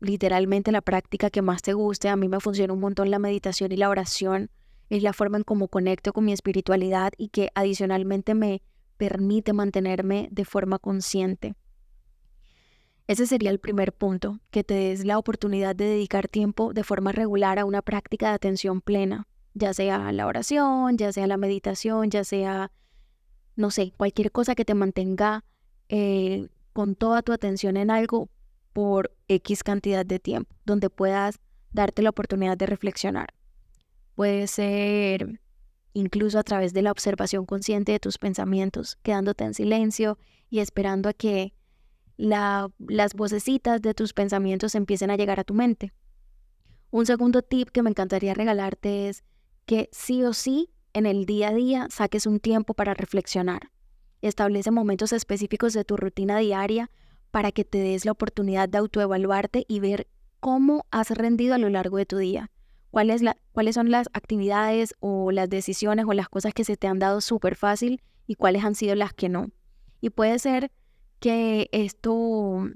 literalmente 0.00 0.72
la 0.72 0.82
práctica 0.82 1.30
que 1.30 1.40
más 1.40 1.62
te 1.62 1.72
guste. 1.72 2.08
A 2.08 2.16
mí 2.16 2.28
me 2.28 2.40
funciona 2.40 2.72
un 2.72 2.80
montón 2.80 3.10
la 3.10 3.20
meditación 3.20 3.72
y 3.72 3.76
la 3.76 3.88
oración. 3.88 4.50
Es 4.90 5.02
la 5.02 5.12
forma 5.12 5.38
en 5.38 5.44
cómo 5.44 5.68
conecto 5.68 6.12
con 6.12 6.24
mi 6.24 6.32
espiritualidad 6.32 7.12
y 7.16 7.28
que 7.28 7.50
adicionalmente 7.54 8.34
me 8.34 8.62
permite 8.96 9.52
mantenerme 9.52 10.28
de 10.32 10.44
forma 10.44 10.78
consciente. 10.78 11.54
Ese 13.06 13.26
sería 13.26 13.50
el 13.50 13.60
primer 13.60 13.92
punto, 13.92 14.40
que 14.50 14.64
te 14.64 14.74
des 14.74 15.04
la 15.04 15.18
oportunidad 15.18 15.76
de 15.76 15.84
dedicar 15.84 16.28
tiempo 16.28 16.74
de 16.74 16.84
forma 16.84 17.12
regular 17.12 17.58
a 17.58 17.64
una 17.64 17.80
práctica 17.80 18.28
de 18.28 18.34
atención 18.34 18.80
plena 18.80 19.27
ya 19.54 19.74
sea 19.74 20.12
la 20.12 20.26
oración, 20.26 20.96
ya 20.96 21.12
sea 21.12 21.26
la 21.26 21.36
meditación, 21.36 22.10
ya 22.10 22.24
sea 22.24 22.70
no 23.58 23.72
sé, 23.72 23.92
cualquier 23.96 24.30
cosa 24.30 24.54
que 24.54 24.64
te 24.64 24.74
mantenga 24.74 25.44
eh, 25.88 26.48
con 26.72 26.94
toda 26.94 27.22
tu 27.22 27.32
atención 27.32 27.76
en 27.76 27.90
algo 27.90 28.30
por 28.72 29.10
X 29.26 29.64
cantidad 29.64 30.06
de 30.06 30.20
tiempo, 30.20 30.54
donde 30.64 30.90
puedas 30.90 31.40
darte 31.72 32.02
la 32.02 32.10
oportunidad 32.10 32.56
de 32.56 32.66
reflexionar. 32.66 33.34
Puede 34.14 34.46
ser 34.46 35.40
incluso 35.92 36.38
a 36.38 36.44
través 36.44 36.72
de 36.72 36.82
la 36.82 36.92
observación 36.92 37.46
consciente 37.46 37.90
de 37.90 37.98
tus 37.98 38.16
pensamientos, 38.16 38.96
quedándote 39.02 39.42
en 39.42 39.54
silencio 39.54 40.18
y 40.48 40.60
esperando 40.60 41.08
a 41.08 41.12
que 41.12 41.52
las 42.16 43.14
vocecitas 43.14 43.82
de 43.82 43.92
tus 43.92 44.12
pensamientos 44.12 44.76
empiecen 44.76 45.10
a 45.10 45.16
llegar 45.16 45.40
a 45.40 45.44
tu 45.44 45.54
mente. 45.54 45.92
Un 46.92 47.06
segundo 47.06 47.42
tip 47.42 47.70
que 47.70 47.82
me 47.82 47.90
encantaría 47.90 48.34
regalarte 48.34 49.08
es 49.08 49.24
que 49.68 49.90
sí 49.92 50.24
o 50.24 50.32
sí 50.32 50.70
en 50.94 51.04
el 51.04 51.26
día 51.26 51.48
a 51.48 51.54
día 51.54 51.88
saques 51.90 52.24
un 52.24 52.40
tiempo 52.40 52.72
para 52.72 52.94
reflexionar. 52.94 53.70
Establece 54.22 54.70
momentos 54.70 55.12
específicos 55.12 55.74
de 55.74 55.84
tu 55.84 55.98
rutina 55.98 56.38
diaria 56.38 56.90
para 57.30 57.52
que 57.52 57.66
te 57.66 57.76
des 57.76 58.06
la 58.06 58.12
oportunidad 58.12 58.66
de 58.70 58.78
autoevaluarte 58.78 59.66
y 59.68 59.80
ver 59.80 60.08
cómo 60.40 60.86
has 60.90 61.10
rendido 61.10 61.54
a 61.54 61.58
lo 61.58 61.68
largo 61.68 61.98
de 61.98 62.06
tu 62.06 62.16
día. 62.16 62.50
¿Cuáles, 62.90 63.20
cuáles 63.52 63.74
son 63.74 63.90
las 63.90 64.08
actividades 64.14 64.94
o 65.00 65.32
las 65.32 65.50
decisiones 65.50 66.06
o 66.08 66.14
las 66.14 66.30
cosas 66.30 66.54
que 66.54 66.64
se 66.64 66.78
te 66.78 66.86
han 66.86 66.98
dado 66.98 67.20
súper 67.20 67.54
fácil 67.54 68.00
y 68.26 68.36
cuáles 68.36 68.64
han 68.64 68.74
sido 68.74 68.94
las 68.94 69.12
que 69.12 69.28
no. 69.28 69.50
Y 70.00 70.08
puede 70.08 70.38
ser 70.38 70.72
que 71.20 71.68
esto 71.72 72.70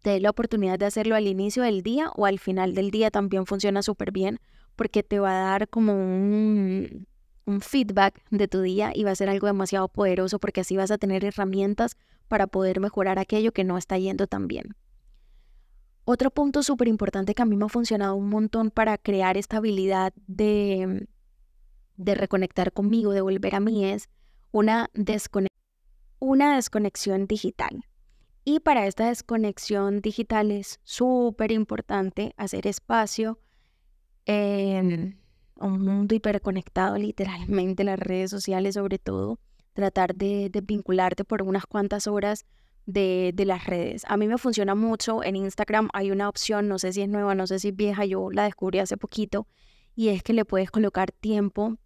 te 0.00 0.10
dé 0.10 0.20
la 0.20 0.30
oportunidad 0.30 0.78
de 0.78 0.86
hacerlo 0.86 1.16
al 1.16 1.26
inicio 1.26 1.64
del 1.64 1.82
día 1.82 2.12
o 2.14 2.24
al 2.24 2.38
final 2.38 2.76
del 2.76 2.92
día 2.92 3.10
también 3.10 3.46
funciona 3.46 3.82
súper 3.82 4.12
bien 4.12 4.38
porque 4.76 5.02
te 5.02 5.18
va 5.18 5.30
a 5.30 5.50
dar 5.50 5.68
como 5.68 5.92
un, 5.92 7.06
un 7.46 7.60
feedback 7.60 8.22
de 8.30 8.48
tu 8.48 8.60
día 8.62 8.92
y 8.94 9.04
va 9.04 9.10
a 9.10 9.16
ser 9.16 9.28
algo 9.28 9.46
demasiado 9.46 9.88
poderoso 9.88 10.38
porque 10.38 10.60
así 10.60 10.76
vas 10.76 10.90
a 10.90 10.98
tener 10.98 11.24
herramientas 11.24 11.96
para 12.28 12.46
poder 12.46 12.80
mejorar 12.80 13.18
aquello 13.18 13.52
que 13.52 13.64
no 13.64 13.76
está 13.76 13.98
yendo 13.98 14.26
tan 14.26 14.46
bien. 14.48 14.76
Otro 16.04 16.30
punto 16.30 16.62
súper 16.62 16.88
importante 16.88 17.34
que 17.34 17.42
a 17.42 17.44
mí 17.44 17.56
me 17.56 17.66
ha 17.66 17.68
funcionado 17.68 18.14
un 18.14 18.28
montón 18.28 18.70
para 18.70 18.96
crear 18.98 19.36
esta 19.36 19.58
habilidad 19.58 20.12
de, 20.26 21.06
de 21.96 22.14
reconectar 22.14 22.72
conmigo, 22.72 23.12
de 23.12 23.20
volver 23.20 23.54
a 23.54 23.60
mí, 23.60 23.84
es 23.84 24.08
una, 24.52 24.90
una 26.18 26.56
desconexión 26.56 27.26
digital. 27.26 27.84
Y 28.44 28.60
para 28.60 28.86
esta 28.86 29.08
desconexión 29.08 30.00
digital 30.00 30.50
es 30.50 30.80
súper 30.82 31.52
importante 31.52 32.32
hacer 32.36 32.66
espacio 32.66 33.38
en 34.26 35.18
un 35.56 35.80
mundo 35.82 36.14
hiperconectado, 36.14 36.96
literalmente 36.96 37.84
las 37.84 37.98
redes 37.98 38.30
sociales 38.30 38.74
sobre 38.74 38.98
todo, 38.98 39.38
tratar 39.72 40.14
de, 40.14 40.50
vincularte 40.62 41.24
por 41.24 41.42
unas 41.42 41.66
cuantas 41.66 42.06
horas 42.06 42.46
de, 42.86 43.32
de, 43.34 43.44
las 43.44 43.66
redes. 43.66 44.04
A 44.08 44.16
mí 44.16 44.26
me 44.26 44.38
funciona 44.38 44.74
mucho 44.74 45.22
en 45.22 45.36
Instagram, 45.36 45.90
hay 45.92 46.10
una 46.10 46.28
opción, 46.28 46.68
no 46.68 46.78
sé 46.78 46.92
si 46.92 47.02
es 47.02 47.08
nueva, 47.08 47.34
no 47.34 47.46
sé 47.46 47.58
si 47.58 47.68
es 47.68 47.76
vieja, 47.76 48.04
yo 48.04 48.30
la 48.30 48.44
descubrí 48.44 48.78
hace 48.78 48.96
poquito, 48.96 49.46
y 49.94 50.08
es 50.08 50.22
que 50.22 50.32
le 50.32 50.44
puedes 50.44 50.70
colocar 50.70 51.12
tiempo, 51.12 51.76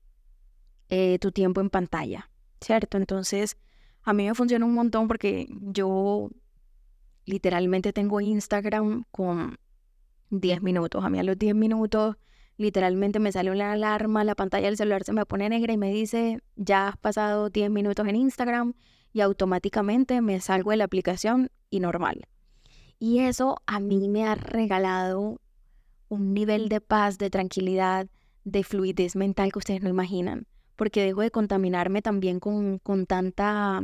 eh, 0.88 1.18
tu 1.18 1.32
tiempo 1.32 1.60
en 1.60 1.70
pantalla, 1.70 2.30
¿cierto? 2.60 2.96
Entonces, 2.96 3.56
a 4.02 4.12
mí 4.12 4.26
me 4.26 4.34
funciona 4.34 4.66
un 4.66 4.74
montón 4.74 5.08
porque 5.08 5.48
yo 5.50 6.30
literalmente 7.24 7.92
tengo 7.92 8.20
Instagram 8.20 9.04
con 9.10 9.58
10 10.30 10.62
minutos. 10.62 11.04
A 11.04 11.10
mí 11.10 11.18
a 11.18 11.22
los 11.22 11.38
10 11.38 11.54
minutos 11.54 12.16
literalmente 12.56 13.18
me 13.18 13.32
sale 13.32 13.50
una 13.50 13.72
alarma, 13.72 14.24
la 14.24 14.34
pantalla 14.34 14.66
del 14.66 14.76
celular 14.76 15.04
se 15.04 15.12
me 15.12 15.26
pone 15.26 15.48
negra 15.48 15.72
y 15.72 15.76
me 15.76 15.92
dice, 15.92 16.40
ya 16.56 16.88
has 16.88 16.96
pasado 16.96 17.50
10 17.50 17.70
minutos 17.70 18.06
en 18.06 18.16
Instagram 18.16 18.74
y 19.12 19.20
automáticamente 19.20 20.20
me 20.20 20.40
salgo 20.40 20.70
de 20.70 20.76
la 20.76 20.84
aplicación 20.84 21.50
y 21.70 21.80
normal. 21.80 22.26
Y 22.98 23.20
eso 23.20 23.56
a 23.66 23.80
mí 23.80 24.08
me 24.08 24.24
ha 24.26 24.34
regalado 24.34 25.40
un 26.08 26.32
nivel 26.32 26.68
de 26.68 26.80
paz, 26.80 27.18
de 27.18 27.30
tranquilidad, 27.30 28.08
de 28.44 28.62
fluidez 28.62 29.16
mental 29.16 29.52
que 29.52 29.58
ustedes 29.58 29.82
no 29.82 29.88
imaginan, 29.88 30.46
porque 30.76 31.02
dejo 31.04 31.22
de 31.22 31.30
contaminarme 31.30 32.02
también 32.02 32.40
con, 32.40 32.78
con 32.78 33.06
tanta 33.06 33.82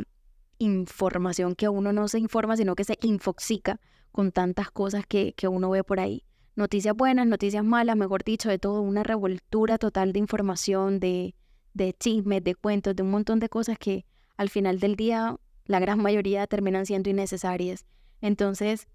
información 0.59 1.55
que 1.55 1.69
uno 1.69 1.93
no 1.93 2.07
se 2.09 2.19
informa, 2.19 2.57
sino 2.57 2.75
que 2.77 2.85
se 2.85 2.99
infoxica 3.03 3.81
con 4.13 4.33
tantas 4.33 4.71
cosas 4.71 5.07
que, 5.07 5.33
que 5.33 5.49
uno 5.49 5.71
ve 5.71 5.83
por 5.83 5.99
ahí 5.99 6.25
noticias 6.61 6.95
buenas, 6.95 7.27
noticias 7.27 7.65
malas, 7.65 7.97
mejor 7.97 8.23
dicho, 8.23 8.49
de 8.49 8.59
todo, 8.59 8.83
una 8.83 9.03
revoltura 9.03 9.79
total 9.79 10.13
de 10.13 10.21
información, 10.21 11.01
de, 11.01 11.35
de 11.75 11.95
chismes, 11.95 12.45
de 12.45 12.55
cuentos, 12.55 12.95
de 12.95 13.03
un 13.03 13.11
montón 13.11 13.41
de 13.41 13.49
cosas 13.49 13.79
que 13.79 14.05
al 14.37 14.51
final 14.51 14.79
del 14.79 14.95
día 14.95 15.37
la 15.65 15.81
gran 15.81 16.01
mayoría 16.01 16.47
terminan 16.47 16.87
siendo 16.87 17.11
innecesarias. 17.11 17.87
Entonces, 18.21 18.87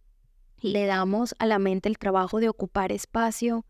le 0.62 0.86
damos 0.86 1.36
a 1.40 1.46
la 1.48 1.60
mente 1.60 1.90
el 1.90 1.98
trabajo 1.98 2.40
de 2.40 2.50
ocupar 2.50 2.92
espacio 2.92 3.66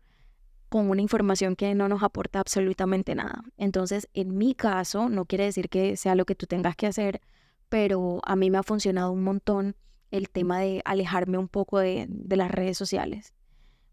con 0.68 0.90
una 0.90 1.00
información 1.00 1.56
que 1.56 1.74
no 1.74 1.88
nos 1.88 2.02
aporta 2.02 2.40
absolutamente 2.40 3.14
nada. 3.14 3.44
Entonces, 3.56 4.08
en 4.12 4.36
mi 4.36 4.54
caso, 4.54 5.08
no 5.08 5.24
quiere 5.24 5.44
decir 5.44 5.68
que 5.68 5.96
sea 5.96 6.14
lo 6.14 6.26
que 6.26 6.34
tú 6.34 6.46
tengas 6.46 6.76
que 6.76 6.86
hacer, 6.86 7.20
pero 7.68 8.20
a 8.24 8.36
mí 8.36 8.50
me 8.50 8.58
ha 8.58 8.62
funcionado 8.62 9.10
un 9.10 9.24
montón 9.24 9.74
el 10.10 10.28
tema 10.28 10.60
de 10.60 10.82
alejarme 10.84 11.38
un 11.38 11.48
poco 11.48 11.78
de, 11.78 12.06
de 12.08 12.36
las 12.36 12.50
redes 12.50 12.76
sociales. 12.76 13.32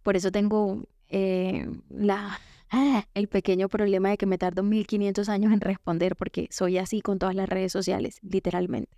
Por 0.04 0.16
eso 0.16 0.32
tengo 0.32 0.84
eh, 1.10 1.68
la, 1.90 2.40
el 3.14 3.28
pequeño 3.28 3.70
problema 3.70 4.10
de 4.10 4.18
que 4.18 4.26
me 4.26 4.38
tardo 4.38 4.64
1500 4.64 5.30
años 5.30 5.54
en 5.54 5.62
responder 5.62 6.16
porque 6.16 6.48
soy 6.52 6.78
así 6.78 7.02
con 7.02 7.20
todas 7.20 7.36
las 7.36 7.50
redes 7.50 7.72
sociales, 7.72 8.20
literalmente. 8.22 8.92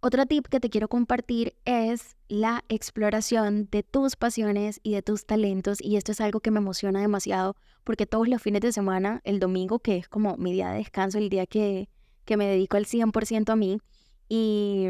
Otro 0.00 0.26
tip 0.26 0.46
que 0.46 0.60
te 0.60 0.70
quiero 0.70 0.86
compartir 0.86 1.56
es 1.64 2.16
la 2.28 2.62
exploración 2.68 3.68
de 3.72 3.82
tus 3.82 4.14
pasiones 4.14 4.78
y 4.84 4.92
de 4.92 5.02
tus 5.02 5.26
talentos 5.26 5.78
y 5.80 5.96
esto 5.96 6.12
es 6.12 6.20
algo 6.20 6.38
que 6.38 6.52
me 6.52 6.58
emociona 6.58 7.00
demasiado 7.00 7.56
porque 7.82 8.06
todos 8.06 8.28
los 8.28 8.40
fines 8.40 8.60
de 8.60 8.70
semana, 8.70 9.20
el 9.24 9.40
domingo 9.40 9.80
que 9.80 9.96
es 9.96 10.08
como 10.08 10.36
mi 10.36 10.52
día 10.52 10.70
de 10.70 10.78
descanso, 10.78 11.18
el 11.18 11.30
día 11.30 11.46
que, 11.46 11.88
que 12.24 12.36
me 12.36 12.46
dedico 12.46 12.76
al 12.76 12.86
100% 12.86 13.50
a 13.50 13.56
mí 13.56 13.80
y 14.28 14.84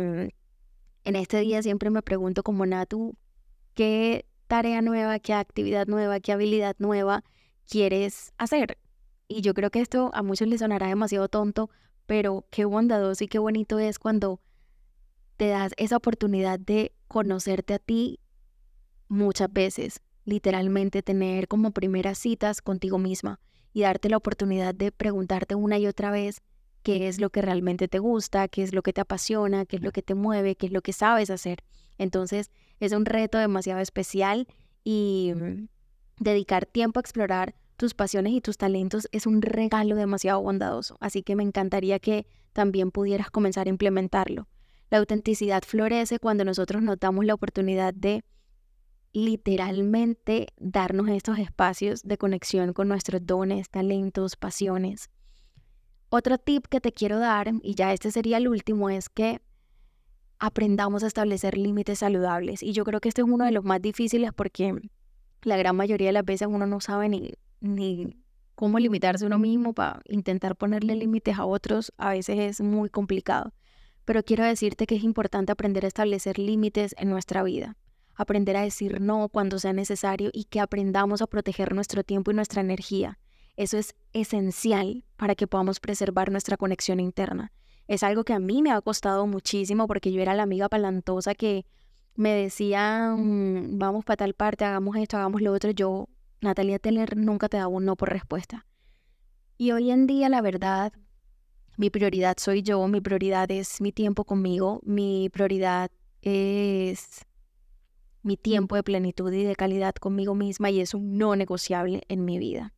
en 1.04 1.16
este 1.16 1.40
día 1.40 1.62
siempre 1.62 1.88
me 1.88 2.02
pregunto 2.02 2.42
como 2.42 2.66
Natu, 2.66 3.16
¿qué 3.72 4.26
tarea 4.48 4.82
nueva, 4.82 5.18
qué 5.20 5.34
actividad 5.34 5.86
nueva, 5.86 6.18
qué 6.20 6.32
habilidad 6.32 6.74
nueva 6.78 7.22
quieres 7.68 8.32
hacer. 8.38 8.78
Y 9.28 9.42
yo 9.42 9.54
creo 9.54 9.70
que 9.70 9.80
esto 9.80 10.10
a 10.14 10.22
muchos 10.22 10.48
les 10.48 10.60
sonará 10.60 10.88
demasiado 10.88 11.28
tonto, 11.28 11.70
pero 12.06 12.46
qué 12.50 12.64
bondadoso 12.64 13.22
y 13.22 13.28
qué 13.28 13.38
bonito 13.38 13.78
es 13.78 13.98
cuando 13.98 14.40
te 15.36 15.48
das 15.48 15.72
esa 15.76 15.98
oportunidad 15.98 16.58
de 16.58 16.92
conocerte 17.06 17.74
a 17.74 17.78
ti 17.78 18.18
muchas 19.08 19.52
veces, 19.52 20.00
literalmente 20.24 21.02
tener 21.02 21.46
como 21.46 21.70
primeras 21.70 22.18
citas 22.18 22.62
contigo 22.62 22.98
misma 22.98 23.40
y 23.72 23.82
darte 23.82 24.08
la 24.08 24.16
oportunidad 24.16 24.74
de 24.74 24.90
preguntarte 24.90 25.54
una 25.54 25.78
y 25.78 25.86
otra 25.86 26.10
vez 26.10 26.42
qué 26.82 27.08
es 27.08 27.20
lo 27.20 27.30
que 27.30 27.42
realmente 27.42 27.88
te 27.88 27.98
gusta, 27.98 28.48
qué 28.48 28.62
es 28.62 28.74
lo 28.74 28.82
que 28.82 28.92
te 28.92 29.00
apasiona, 29.00 29.66
qué 29.66 29.76
es 29.76 29.82
lo 29.82 29.92
que 29.92 30.02
te 30.02 30.14
mueve, 30.14 30.56
qué 30.56 30.66
es 30.66 30.72
lo 30.72 30.82
que 30.82 30.92
sabes 30.92 31.30
hacer. 31.30 31.64
Entonces 31.98 32.50
es 32.80 32.92
un 32.92 33.04
reto 33.04 33.38
demasiado 33.38 33.80
especial 33.80 34.46
y 34.84 35.32
dedicar 36.18 36.66
tiempo 36.66 36.98
a 36.98 37.02
explorar 37.02 37.54
tus 37.76 37.94
pasiones 37.94 38.32
y 38.32 38.40
tus 38.40 38.58
talentos 38.58 39.08
es 39.12 39.26
un 39.26 39.40
regalo 39.40 39.94
demasiado 39.94 40.40
bondadoso. 40.40 40.96
Así 41.00 41.22
que 41.22 41.36
me 41.36 41.44
encantaría 41.44 41.98
que 41.98 42.26
también 42.52 42.90
pudieras 42.90 43.30
comenzar 43.30 43.66
a 43.66 43.70
implementarlo. 43.70 44.48
La 44.90 44.98
autenticidad 44.98 45.62
florece 45.64 46.18
cuando 46.18 46.44
nosotros 46.44 46.82
nos 46.82 46.98
damos 46.98 47.24
la 47.24 47.34
oportunidad 47.34 47.94
de 47.94 48.24
literalmente 49.12 50.48
darnos 50.56 51.08
estos 51.08 51.38
espacios 51.38 52.02
de 52.02 52.18
conexión 52.18 52.72
con 52.72 52.88
nuestros 52.88 53.24
dones, 53.24 53.68
talentos, 53.68 54.36
pasiones. 54.36 55.10
Otro 56.10 56.38
tip 56.38 56.66
que 56.66 56.80
te 56.80 56.92
quiero 56.92 57.18
dar, 57.18 57.52
y 57.62 57.74
ya 57.74 57.92
este 57.92 58.10
sería 58.10 58.38
el 58.38 58.48
último, 58.48 58.88
es 58.88 59.08
que 59.08 59.40
aprendamos 60.38 61.02
a 61.02 61.06
establecer 61.06 61.58
límites 61.58 61.98
saludables. 61.98 62.62
Y 62.62 62.72
yo 62.72 62.84
creo 62.84 63.00
que 63.00 63.08
este 63.08 63.22
es 63.22 63.28
uno 63.28 63.44
de 63.44 63.52
los 63.52 63.64
más 63.64 63.82
difíciles 63.82 64.32
porque 64.32 64.74
la 65.42 65.56
gran 65.56 65.76
mayoría 65.76 66.08
de 66.08 66.12
las 66.12 66.24
veces 66.24 66.48
uno 66.48 66.66
no 66.66 66.80
sabe 66.80 67.08
ni, 67.08 67.32
ni 67.60 68.16
cómo 68.54 68.78
limitarse 68.78 69.26
uno 69.26 69.38
mismo 69.38 69.74
para 69.74 70.00
intentar 70.06 70.56
ponerle 70.56 70.96
límites 70.96 71.38
a 71.38 71.44
otros. 71.44 71.92
A 71.98 72.10
veces 72.10 72.38
es 72.38 72.60
muy 72.60 72.88
complicado. 72.88 73.52
Pero 74.04 74.22
quiero 74.22 74.44
decirte 74.44 74.86
que 74.86 74.96
es 74.96 75.04
importante 75.04 75.52
aprender 75.52 75.84
a 75.84 75.88
establecer 75.88 76.38
límites 76.38 76.94
en 76.98 77.10
nuestra 77.10 77.42
vida. 77.42 77.76
Aprender 78.14 78.56
a 78.56 78.62
decir 78.62 79.00
no 79.00 79.28
cuando 79.28 79.58
sea 79.58 79.74
necesario 79.74 80.30
y 80.32 80.44
que 80.44 80.60
aprendamos 80.60 81.20
a 81.20 81.26
proteger 81.26 81.74
nuestro 81.74 82.02
tiempo 82.02 82.30
y 82.30 82.34
nuestra 82.34 82.62
energía. 82.62 83.18
Eso 83.56 83.76
es 83.76 83.94
esencial 84.12 85.04
para 85.18 85.34
que 85.34 85.46
podamos 85.46 85.80
preservar 85.80 86.30
nuestra 86.30 86.56
conexión 86.56 87.00
interna 87.00 87.52
es 87.88 88.02
algo 88.02 88.22
que 88.22 88.34
a 88.34 88.38
mí 88.38 88.62
me 88.62 88.70
ha 88.70 88.80
costado 88.82 89.26
muchísimo 89.26 89.86
porque 89.86 90.12
yo 90.12 90.20
era 90.20 90.34
la 90.34 90.42
amiga 90.42 90.68
palantosa 90.68 91.34
que 91.34 91.64
me 92.14 92.34
decía, 92.34 93.14
mm, 93.16 93.78
vamos 93.78 94.04
para 94.04 94.18
tal 94.18 94.34
parte, 94.34 94.64
hagamos 94.64 94.96
esto, 94.96 95.16
hagamos 95.16 95.40
lo 95.40 95.52
otro. 95.52 95.70
Yo, 95.70 96.08
Natalia 96.42 96.78
Teller, 96.78 97.16
nunca 97.16 97.48
te 97.48 97.56
daba 97.56 97.68
un 97.68 97.86
no 97.86 97.96
por 97.96 98.10
respuesta. 98.10 98.66
Y 99.56 99.72
hoy 99.72 99.90
en 99.90 100.06
día, 100.06 100.28
la 100.28 100.42
verdad, 100.42 100.92
Mi 101.76 101.90
prioridad 101.90 102.36
soy 102.38 102.62
yo, 102.62 102.86
mi 102.88 103.00
prioridad 103.00 103.48
es 103.52 103.80
mi 103.80 103.92
tiempo 103.92 104.24
conmigo, 104.24 104.80
mi 104.84 105.30
prioridad 105.30 105.92
es 106.22 107.24
mi 108.22 108.36
tiempo 108.36 108.74
de 108.74 108.82
plenitud 108.82 109.32
y 109.32 109.44
de 109.44 109.54
calidad 109.54 109.94
conmigo 109.94 110.34
misma 110.34 110.70
y 110.70 110.80
es 110.80 110.92
un 110.92 111.16
no 111.18 111.36
negociable 111.36 112.02
en 112.08 112.24
mi 112.24 112.38
vida. 112.38 112.74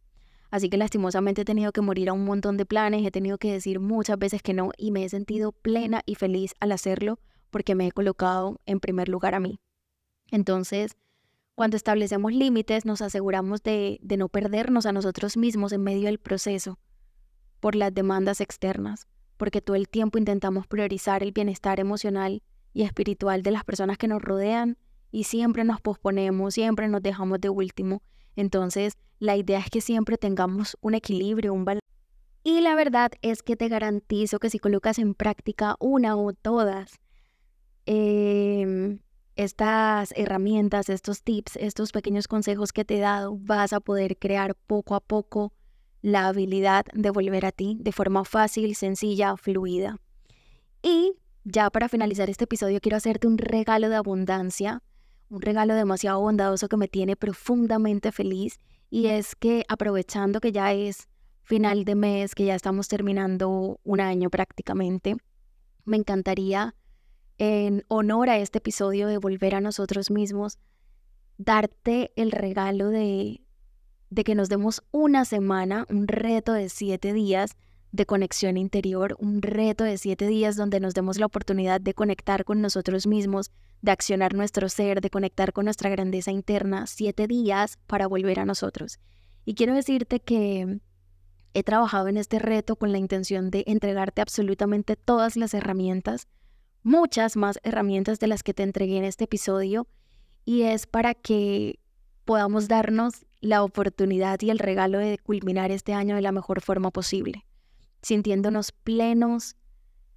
Así 0.50 0.68
que 0.68 0.76
lastimosamente 0.76 1.42
he 1.42 1.44
tenido 1.44 1.72
que 1.72 1.80
morir 1.80 2.08
a 2.08 2.12
un 2.12 2.24
montón 2.24 2.56
de 2.56 2.66
planes, 2.66 3.06
he 3.06 3.10
tenido 3.10 3.38
que 3.38 3.52
decir 3.52 3.78
muchas 3.78 4.18
veces 4.18 4.42
que 4.42 4.52
no 4.52 4.72
y 4.76 4.90
me 4.90 5.04
he 5.04 5.08
sentido 5.08 5.52
plena 5.52 6.02
y 6.06 6.16
feliz 6.16 6.54
al 6.60 6.72
hacerlo 6.72 7.18
porque 7.50 7.74
me 7.74 7.86
he 7.86 7.92
colocado 7.92 8.60
en 8.66 8.80
primer 8.80 9.08
lugar 9.08 9.34
a 9.34 9.40
mí. 9.40 9.60
Entonces, 10.30 10.96
cuando 11.54 11.76
establecemos 11.76 12.32
límites, 12.32 12.84
nos 12.84 13.02
aseguramos 13.02 13.62
de, 13.62 13.98
de 14.02 14.16
no 14.16 14.28
perdernos 14.28 14.86
a 14.86 14.92
nosotros 14.92 15.36
mismos 15.36 15.72
en 15.72 15.82
medio 15.82 16.06
del 16.06 16.18
proceso 16.18 16.78
por 17.60 17.74
las 17.74 17.94
demandas 17.94 18.40
externas, 18.40 19.06
porque 19.36 19.60
todo 19.60 19.76
el 19.76 19.88
tiempo 19.88 20.18
intentamos 20.18 20.66
priorizar 20.66 21.22
el 21.22 21.32
bienestar 21.32 21.78
emocional 21.78 22.42
y 22.72 22.82
espiritual 22.82 23.42
de 23.42 23.50
las 23.50 23.64
personas 23.64 23.98
que 23.98 24.08
nos 24.08 24.22
rodean 24.22 24.78
y 25.12 25.24
siempre 25.24 25.64
nos 25.64 25.80
posponemos, 25.80 26.54
siempre 26.54 26.88
nos 26.88 27.02
dejamos 27.02 27.40
de 27.40 27.50
último. 27.50 28.02
Entonces, 28.36 28.94
la 29.18 29.36
idea 29.36 29.58
es 29.58 29.70
que 29.70 29.80
siempre 29.80 30.16
tengamos 30.16 30.76
un 30.80 30.94
equilibrio, 30.94 31.52
un 31.52 31.64
balance. 31.64 31.86
Y 32.42 32.60
la 32.60 32.74
verdad 32.74 33.12
es 33.20 33.42
que 33.42 33.56
te 33.56 33.68
garantizo 33.68 34.38
que 34.38 34.48
si 34.48 34.58
colocas 34.58 34.98
en 34.98 35.14
práctica 35.14 35.76
una 35.78 36.16
o 36.16 36.32
todas 36.32 36.98
em, 37.84 39.00
estas 39.36 40.12
herramientas, 40.16 40.88
estos 40.88 41.22
tips, 41.22 41.56
estos 41.56 41.92
pequeños 41.92 42.28
consejos 42.28 42.72
que 42.72 42.84
te 42.84 42.96
he 42.96 43.00
dado, 43.00 43.36
vas 43.38 43.72
a 43.72 43.80
poder 43.80 44.16
crear 44.16 44.54
poco 44.54 44.94
a 44.94 45.00
poco 45.00 45.52
la 46.02 46.28
habilidad 46.28 46.86
de 46.94 47.10
volver 47.10 47.44
a 47.44 47.52
ti 47.52 47.76
de 47.78 47.92
forma 47.92 48.24
fácil, 48.24 48.74
sencilla, 48.74 49.36
fluida. 49.36 49.98
Y 50.82 51.12
ya 51.44 51.70
para 51.70 51.88
finalizar 51.88 52.30
este 52.30 52.44
episodio 52.44 52.80
quiero 52.80 52.96
hacerte 52.96 53.26
un 53.26 53.38
regalo 53.38 53.88
de 53.88 53.96
abundancia, 53.96 54.82
un 55.30 55.40
regalo 55.40 55.74
demasiado 55.74 56.20
bondadoso 56.20 56.68
que 56.68 56.76
me 56.76 56.88
tiene 56.88 57.16
profundamente 57.16 58.12
feliz 58.12 58.58
y 58.90 59.06
es 59.06 59.36
que 59.36 59.64
aprovechando 59.68 60.40
que 60.40 60.52
ya 60.52 60.72
es 60.72 61.08
final 61.42 61.84
de 61.84 61.94
mes, 61.94 62.34
que 62.34 62.44
ya 62.44 62.56
estamos 62.56 62.88
terminando 62.88 63.80
un 63.82 64.00
año 64.00 64.28
prácticamente, 64.28 65.16
me 65.84 65.96
encantaría, 65.96 66.74
en 67.38 67.84
honor 67.88 68.28
a 68.28 68.38
este 68.38 68.58
episodio 68.58 69.06
de 69.06 69.18
Volver 69.18 69.54
a 69.54 69.60
nosotros 69.60 70.10
mismos, 70.10 70.58
darte 71.38 72.12
el 72.16 72.32
regalo 72.32 72.88
de, 72.88 73.40
de 74.10 74.24
que 74.24 74.34
nos 74.34 74.48
demos 74.48 74.82
una 74.90 75.24
semana, 75.24 75.86
un 75.88 76.06
reto 76.06 76.52
de 76.52 76.68
siete 76.68 77.12
días 77.12 77.56
de 77.92 78.06
conexión 78.06 78.56
interior, 78.56 79.16
un 79.18 79.42
reto 79.42 79.84
de 79.84 79.98
siete 79.98 80.26
días 80.26 80.56
donde 80.56 80.80
nos 80.80 80.94
demos 80.94 81.18
la 81.18 81.26
oportunidad 81.26 81.80
de 81.80 81.94
conectar 81.94 82.44
con 82.44 82.60
nosotros 82.60 83.06
mismos, 83.06 83.50
de 83.82 83.90
accionar 83.90 84.34
nuestro 84.34 84.68
ser, 84.68 85.00
de 85.00 85.10
conectar 85.10 85.52
con 85.52 85.64
nuestra 85.64 85.90
grandeza 85.90 86.30
interna, 86.30 86.86
siete 86.86 87.26
días 87.26 87.78
para 87.86 88.06
volver 88.06 88.40
a 88.40 88.44
nosotros. 88.44 89.00
Y 89.44 89.54
quiero 89.54 89.74
decirte 89.74 90.20
que 90.20 90.80
he 91.54 91.62
trabajado 91.62 92.08
en 92.08 92.16
este 92.16 92.38
reto 92.38 92.76
con 92.76 92.92
la 92.92 92.98
intención 92.98 93.50
de 93.50 93.64
entregarte 93.66 94.22
absolutamente 94.22 94.96
todas 94.96 95.36
las 95.36 95.54
herramientas, 95.54 96.28
muchas 96.82 97.36
más 97.36 97.58
herramientas 97.62 98.20
de 98.20 98.28
las 98.28 98.42
que 98.42 98.54
te 98.54 98.62
entregué 98.62 98.98
en 98.98 99.04
este 99.04 99.24
episodio, 99.24 99.86
y 100.44 100.62
es 100.62 100.86
para 100.86 101.14
que 101.14 101.80
podamos 102.24 102.68
darnos 102.68 103.26
la 103.40 103.64
oportunidad 103.64 104.40
y 104.42 104.50
el 104.50 104.58
regalo 104.58 104.98
de 104.98 105.18
culminar 105.18 105.70
este 105.70 105.92
año 105.92 106.14
de 106.14 106.22
la 106.22 106.32
mejor 106.32 106.60
forma 106.60 106.90
posible, 106.90 107.44
sintiéndonos 108.02 108.72
plenos, 108.72 109.56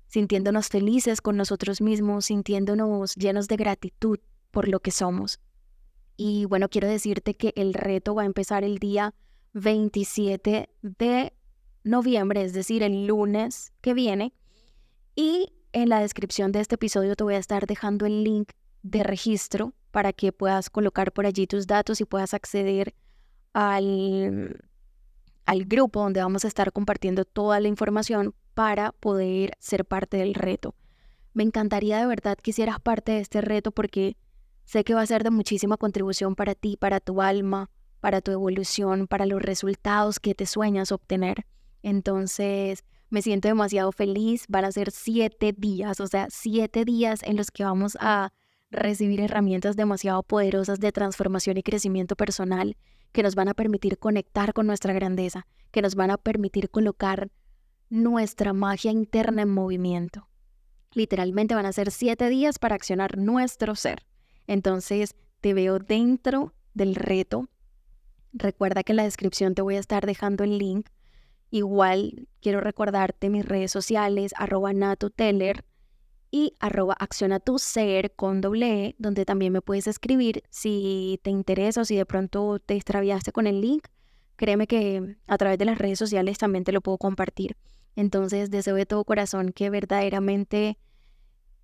sintiéndonos 0.08 0.68
felices 0.68 1.22
con 1.22 1.38
nosotros 1.38 1.82
mismos, 1.82 2.26
sintiéndonos 2.26 3.16
llenos 3.16 3.48
de 3.48 3.58
gratitud 3.58 4.20
por 4.52 4.68
lo 4.68 4.80
que 4.80 4.92
somos. 4.92 5.40
Y 6.16 6.46
bueno, 6.46 6.70
quiero 6.70 6.88
decirte 6.88 7.34
que 7.34 7.54
el 7.56 7.74
reto 7.74 8.14
va 8.14 8.22
a 8.22 8.26
empezar 8.26 8.64
el 8.64 8.78
día 8.78 9.16
27 9.54 10.70
de 10.82 11.34
noviembre, 11.84 12.44
es 12.44 12.54
decir, 12.54 12.84
el 12.84 13.08
lunes 13.08 13.74
que 13.82 13.94
viene. 13.94 14.34
Y 15.16 15.54
en 15.72 15.90
la 15.90 16.00
descripción 16.00 16.52
de 16.52 16.60
este 16.60 16.76
episodio 16.76 17.16
te 17.16 17.24
voy 17.24 17.34
a 17.36 17.40
estar 17.40 17.66
dejando 17.66 18.06
el 18.06 18.24
link 18.24 18.52
de 18.84 19.04
registro 19.04 19.74
para 19.92 20.14
que 20.14 20.32
puedas 20.32 20.70
colocar 20.70 21.12
por 21.12 21.26
allí 21.26 21.48
tus 21.48 21.68
datos 21.68 22.02
y 22.02 22.06
puedas 22.06 22.34
acceder 22.34 22.94
al, 23.54 24.64
al 25.46 25.66
grupo 25.66 26.02
donde 26.02 26.22
vamos 26.22 26.46
a 26.46 26.48
estar 26.48 26.72
compartiendo 26.72 27.26
toda 27.26 27.60
la 27.60 27.68
información 27.68 28.34
para 28.54 28.92
poder 28.92 29.54
ser 29.60 29.86
parte 29.86 30.18
del 30.18 30.34
reto. 30.34 30.76
Me 31.34 31.44
encantaría 31.44 32.00
de 32.00 32.06
verdad 32.06 32.38
que 32.38 32.52
hicieras 32.52 32.80
parte 32.80 33.14
de 33.14 33.20
este 33.20 33.42
reto 33.42 33.72
porque 33.72 34.16
sé 34.66 34.84
que 34.84 34.94
va 34.94 35.02
a 35.02 35.08
ser 35.08 35.24
de 35.24 35.32
muchísima 35.32 35.78
contribución 35.78 36.36
para 36.36 36.56
ti, 36.56 36.78
para 36.78 37.00
tu 37.00 37.22
alma, 37.22 37.70
para 38.00 38.22
tu 38.22 38.32
evolución, 38.32 39.08
para 39.08 39.26
los 39.26 39.42
resultados 39.42 40.20
que 40.20 40.36
te 40.36 40.46
sueñas 40.46 40.92
obtener. 40.92 41.46
Entonces, 41.82 42.84
me 43.10 43.22
siento 43.22 43.48
demasiado 43.48 43.92
feliz. 43.92 44.46
Van 44.48 44.66
a 44.66 44.72
ser 44.72 44.92
siete 44.92 45.54
días, 45.58 46.00
o 46.00 46.08
sea, 46.08 46.28
siete 46.30 46.86
días 46.86 47.22
en 47.24 47.38
los 47.38 47.52
que 47.52 47.64
vamos 47.64 47.98
a 48.00 48.32
recibir 48.70 49.22
herramientas 49.22 49.76
demasiado 49.76 50.24
poderosas 50.24 50.80
de 50.80 50.92
transformación 50.92 51.58
y 51.58 51.64
crecimiento 51.64 52.16
personal 52.16 52.76
que 53.14 53.24
nos 53.24 53.36
van 53.36 53.48
a 53.48 53.54
permitir 53.54 53.98
conectar 53.98 54.54
con 54.54 54.68
nuestra 54.68 54.92
grandeza, 54.92 55.48
que 55.72 55.82
nos 55.82 55.96
van 55.96 56.12
a 56.12 56.18
permitir 56.18 56.70
colocar 56.70 57.32
nuestra 57.90 58.54
magia 58.54 58.92
interna 58.92 59.44
en 59.44 59.50
movimiento. 59.50 60.28
Literalmente 60.94 61.56
van 61.56 61.66
a 61.66 61.74
ser 61.74 61.92
siete 61.92 62.28
días 62.28 62.60
para 62.60 62.76
accionar 62.76 63.18
nuestro 63.18 63.76
ser. 63.76 64.06
Entonces, 64.48 65.16
te 65.42 65.54
veo 65.54 65.80
dentro 65.80 66.54
del 66.74 66.96
reto. 66.96 67.50
Recuerda 68.34 68.84
que 68.84 68.92
en 68.92 68.98
la 68.98 69.04
descripción 69.04 69.56
te 69.56 69.62
voy 69.62 69.76
a 69.76 69.80
estar 69.80 70.06
dejando 70.06 70.44
el 70.44 70.58
link. 70.58 70.90
Igual 71.52 72.28
quiero 72.42 72.62
recordarte 72.62 73.30
mis 73.30 73.46
redes 73.46 73.72
sociales, 73.72 74.34
arroba 74.38 74.74
natoteller 74.74 75.64
y 76.34 76.56
arroba 76.60 76.96
acciona 77.00 77.40
tu 77.40 77.60
ser 77.60 78.16
con 78.16 78.42
doble 78.42 78.88
E, 78.88 78.96
donde 78.98 79.24
también 79.24 79.54
me 79.54 79.62
puedes 79.62 79.86
escribir 79.86 80.42
si 80.50 81.20
te 81.22 81.30
interesa 81.30 81.82
o 81.82 81.86
si 81.86 81.96
de 81.96 82.08
pronto 82.08 82.58
te 82.58 82.74
extraviaste 82.74 83.32
con 83.32 83.46
el 83.46 83.62
link. 83.62 83.86
Créeme 84.36 84.66
que 84.66 85.16
a 85.28 85.38
través 85.38 85.60
de 85.60 85.66
las 85.66 85.78
redes 85.78 86.00
sociales 86.00 86.40
también 86.40 86.64
te 86.64 86.72
lo 86.72 86.82
puedo 86.82 86.98
compartir. 86.98 87.56
Entonces 87.96 88.50
deseo 88.50 88.74
de 88.74 88.88
todo 88.88 89.06
corazón 89.06 89.52
que 89.52 89.70
verdaderamente 89.70 90.80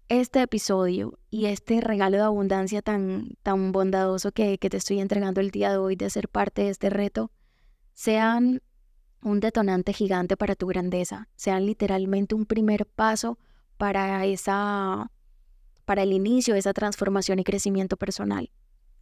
este 0.08 0.44
episodio 0.44 1.18
y 1.32 1.48
este 1.48 1.82
regalo 1.82 2.18
de 2.18 2.24
abundancia 2.24 2.84
tan, 2.84 3.38
tan 3.42 3.72
bondadoso 3.72 4.32
que, 4.34 4.60
que 4.60 4.70
te 4.70 4.78
estoy 4.78 5.00
entregando 5.00 5.42
el 5.42 5.50
día 5.50 5.72
de 5.72 5.78
hoy 5.78 5.96
de 5.96 6.12
ser 6.12 6.30
parte 6.30 6.66
de 6.66 6.70
este 6.70 6.92
reto 6.92 7.32
sean 7.96 8.62
un 9.24 9.40
detonante 9.40 9.94
gigante 9.94 10.38
para 10.38 10.54
tu 10.54 10.68
grandeza, 10.68 11.28
sean 11.36 11.66
literalmente 11.66 12.36
un 12.36 12.46
primer 12.46 12.86
paso 12.86 13.40
para 13.80 14.26
esa 14.26 15.10
para 15.86 16.04
el 16.04 16.12
inicio 16.12 16.54
de 16.54 16.60
esa 16.60 16.74
transformación 16.74 17.40
y 17.40 17.44
crecimiento 17.44 17.98
personal. 17.98 18.52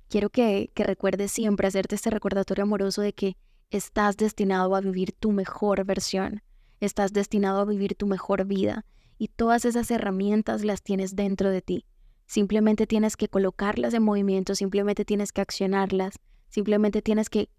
Quiero 0.07 0.29
que, 0.29 0.71
que 0.73 0.85
recuerdes 0.85 1.33
siempre 1.33 1.67
hacerte 1.67 1.95
este 1.95 2.11
recordatorio 2.11 2.63
amoroso 2.63 3.01
de 3.01 3.11
que 3.11 3.35
estás 3.71 4.15
destinado 4.15 4.73
a 4.73 4.79
vivir 4.79 5.11
tu 5.11 5.33
mejor 5.33 5.83
versión, 5.83 6.43
Estás 6.79 7.11
destinado 7.11 7.59
a 7.59 7.65
vivir 7.65 7.95
tu 7.95 8.05
mejor 8.05 8.45
vida 8.45 8.85
y 9.17 9.29
todas 9.29 9.65
esas 9.65 9.89
herramientas 9.89 10.63
las 10.63 10.83
tienes 10.83 11.15
dentro 11.15 11.49
de 11.49 11.63
ti. 11.63 11.85
Simplemente 12.27 12.85
tienes 12.85 13.17
que 13.17 13.29
colocarlas 13.29 13.95
en 13.95 14.03
movimiento, 14.03 14.53
simplemente 14.53 15.03
tienes 15.03 15.31
que 15.31 15.41
accionarlas, 15.41 16.19
simplemente 16.49 17.01
tienes 17.01 17.29
que 17.29 17.49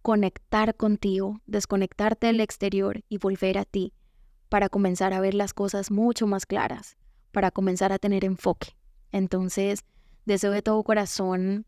conectar 0.00 0.74
contigo, 0.74 1.42
desconectarte 1.44 2.28
del 2.28 2.40
exterior 2.40 3.04
y 3.10 3.18
volver 3.18 3.58
a 3.58 3.66
ti 3.66 3.92
para 4.48 4.68
comenzar 4.68 5.12
a 5.12 5.20
ver 5.20 5.34
las 5.34 5.52
cosas 5.52 5.90
mucho 5.90 6.26
más 6.26 6.46
claras, 6.46 6.96
para 7.32 7.50
comenzar 7.50 7.92
a 7.92 7.98
tener 7.98 8.24
enfoque. 8.24 8.76
Entonces, 9.12 9.84
deseo 10.24 10.50
de 10.50 10.62
todo 10.62 10.82
corazón 10.82 11.66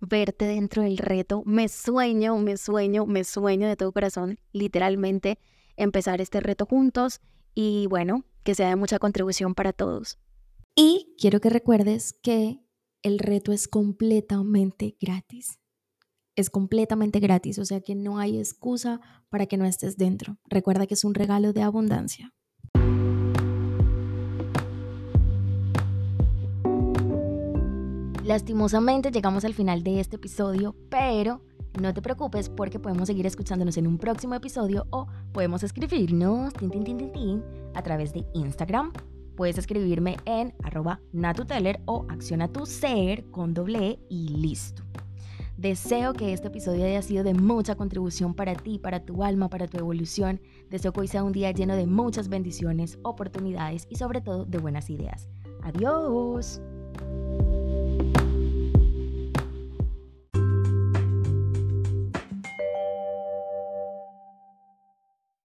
verte 0.00 0.46
dentro 0.46 0.82
del 0.82 0.98
reto. 0.98 1.42
Me 1.46 1.68
sueño, 1.68 2.36
me 2.38 2.56
sueño, 2.56 3.06
me 3.06 3.24
sueño 3.24 3.68
de 3.68 3.76
todo 3.76 3.92
corazón, 3.92 4.38
literalmente 4.52 5.38
empezar 5.76 6.20
este 6.20 6.40
reto 6.40 6.66
juntos 6.66 7.20
y 7.54 7.86
bueno, 7.88 8.24
que 8.42 8.54
sea 8.54 8.68
de 8.68 8.76
mucha 8.76 8.98
contribución 8.98 9.54
para 9.54 9.72
todos. 9.72 10.18
Y 10.74 11.14
quiero 11.18 11.40
que 11.40 11.50
recuerdes 11.50 12.12
que 12.22 12.60
el 13.02 13.18
reto 13.18 13.52
es 13.52 13.68
completamente 13.68 14.96
gratis. 15.00 15.58
Es 16.36 16.50
completamente 16.50 17.20
gratis, 17.20 17.58
o 17.58 17.64
sea 17.64 17.80
que 17.80 17.94
no 17.94 18.18
hay 18.18 18.38
excusa 18.38 19.00
para 19.28 19.46
que 19.46 19.56
no 19.56 19.64
estés 19.64 19.96
dentro. 19.96 20.36
Recuerda 20.46 20.86
que 20.86 20.94
es 20.94 21.04
un 21.04 21.14
regalo 21.14 21.52
de 21.52 21.62
abundancia. 21.62 22.32
Lastimosamente 28.24 29.10
llegamos 29.10 29.44
al 29.44 29.54
final 29.54 29.84
de 29.84 30.00
este 30.00 30.16
episodio, 30.16 30.74
pero 30.88 31.42
No 31.80 31.92
te 31.92 32.00
preocupes 32.00 32.48
porque 32.48 32.78
podemos 32.78 33.08
seguir 33.08 33.26
escuchándonos 33.26 33.76
en 33.76 33.88
un 33.88 33.98
próximo 33.98 34.36
episodio 34.36 34.86
o 34.90 35.08
podemos 35.32 35.64
escribirnos 35.64 36.52
a 37.74 37.82
través 37.82 38.12
de 38.12 38.24
Instagram. 38.32 38.92
Puedes 39.36 39.58
escribirme 39.58 40.16
en 40.24 40.54
arroba 40.62 41.00
natuteller 41.12 41.80
o 41.86 42.06
acciona 42.08 42.46
tu 42.46 42.64
ser 42.64 43.24
con 43.32 43.54
doble 43.54 43.88
e 43.90 43.98
y 44.08 44.28
listo. 44.28 44.83
Deseo 45.56 46.14
que 46.14 46.32
este 46.32 46.48
episodio 46.48 46.84
haya 46.84 47.00
sido 47.00 47.22
de 47.22 47.32
mucha 47.32 47.76
contribución 47.76 48.34
para 48.34 48.54
ti, 48.54 48.78
para 48.78 49.04
tu 49.04 49.22
alma, 49.22 49.48
para 49.48 49.68
tu 49.68 49.78
evolución. 49.78 50.40
Deseo 50.68 50.92
que 50.92 51.00
hoy 51.00 51.08
sea 51.08 51.22
un 51.22 51.32
día 51.32 51.52
lleno 51.52 51.76
de 51.76 51.86
muchas 51.86 52.28
bendiciones, 52.28 52.98
oportunidades 53.02 53.86
y 53.88 53.96
sobre 53.96 54.20
todo 54.20 54.44
de 54.44 54.58
buenas 54.58 54.90
ideas. 54.90 55.28
Adiós. 55.62 56.60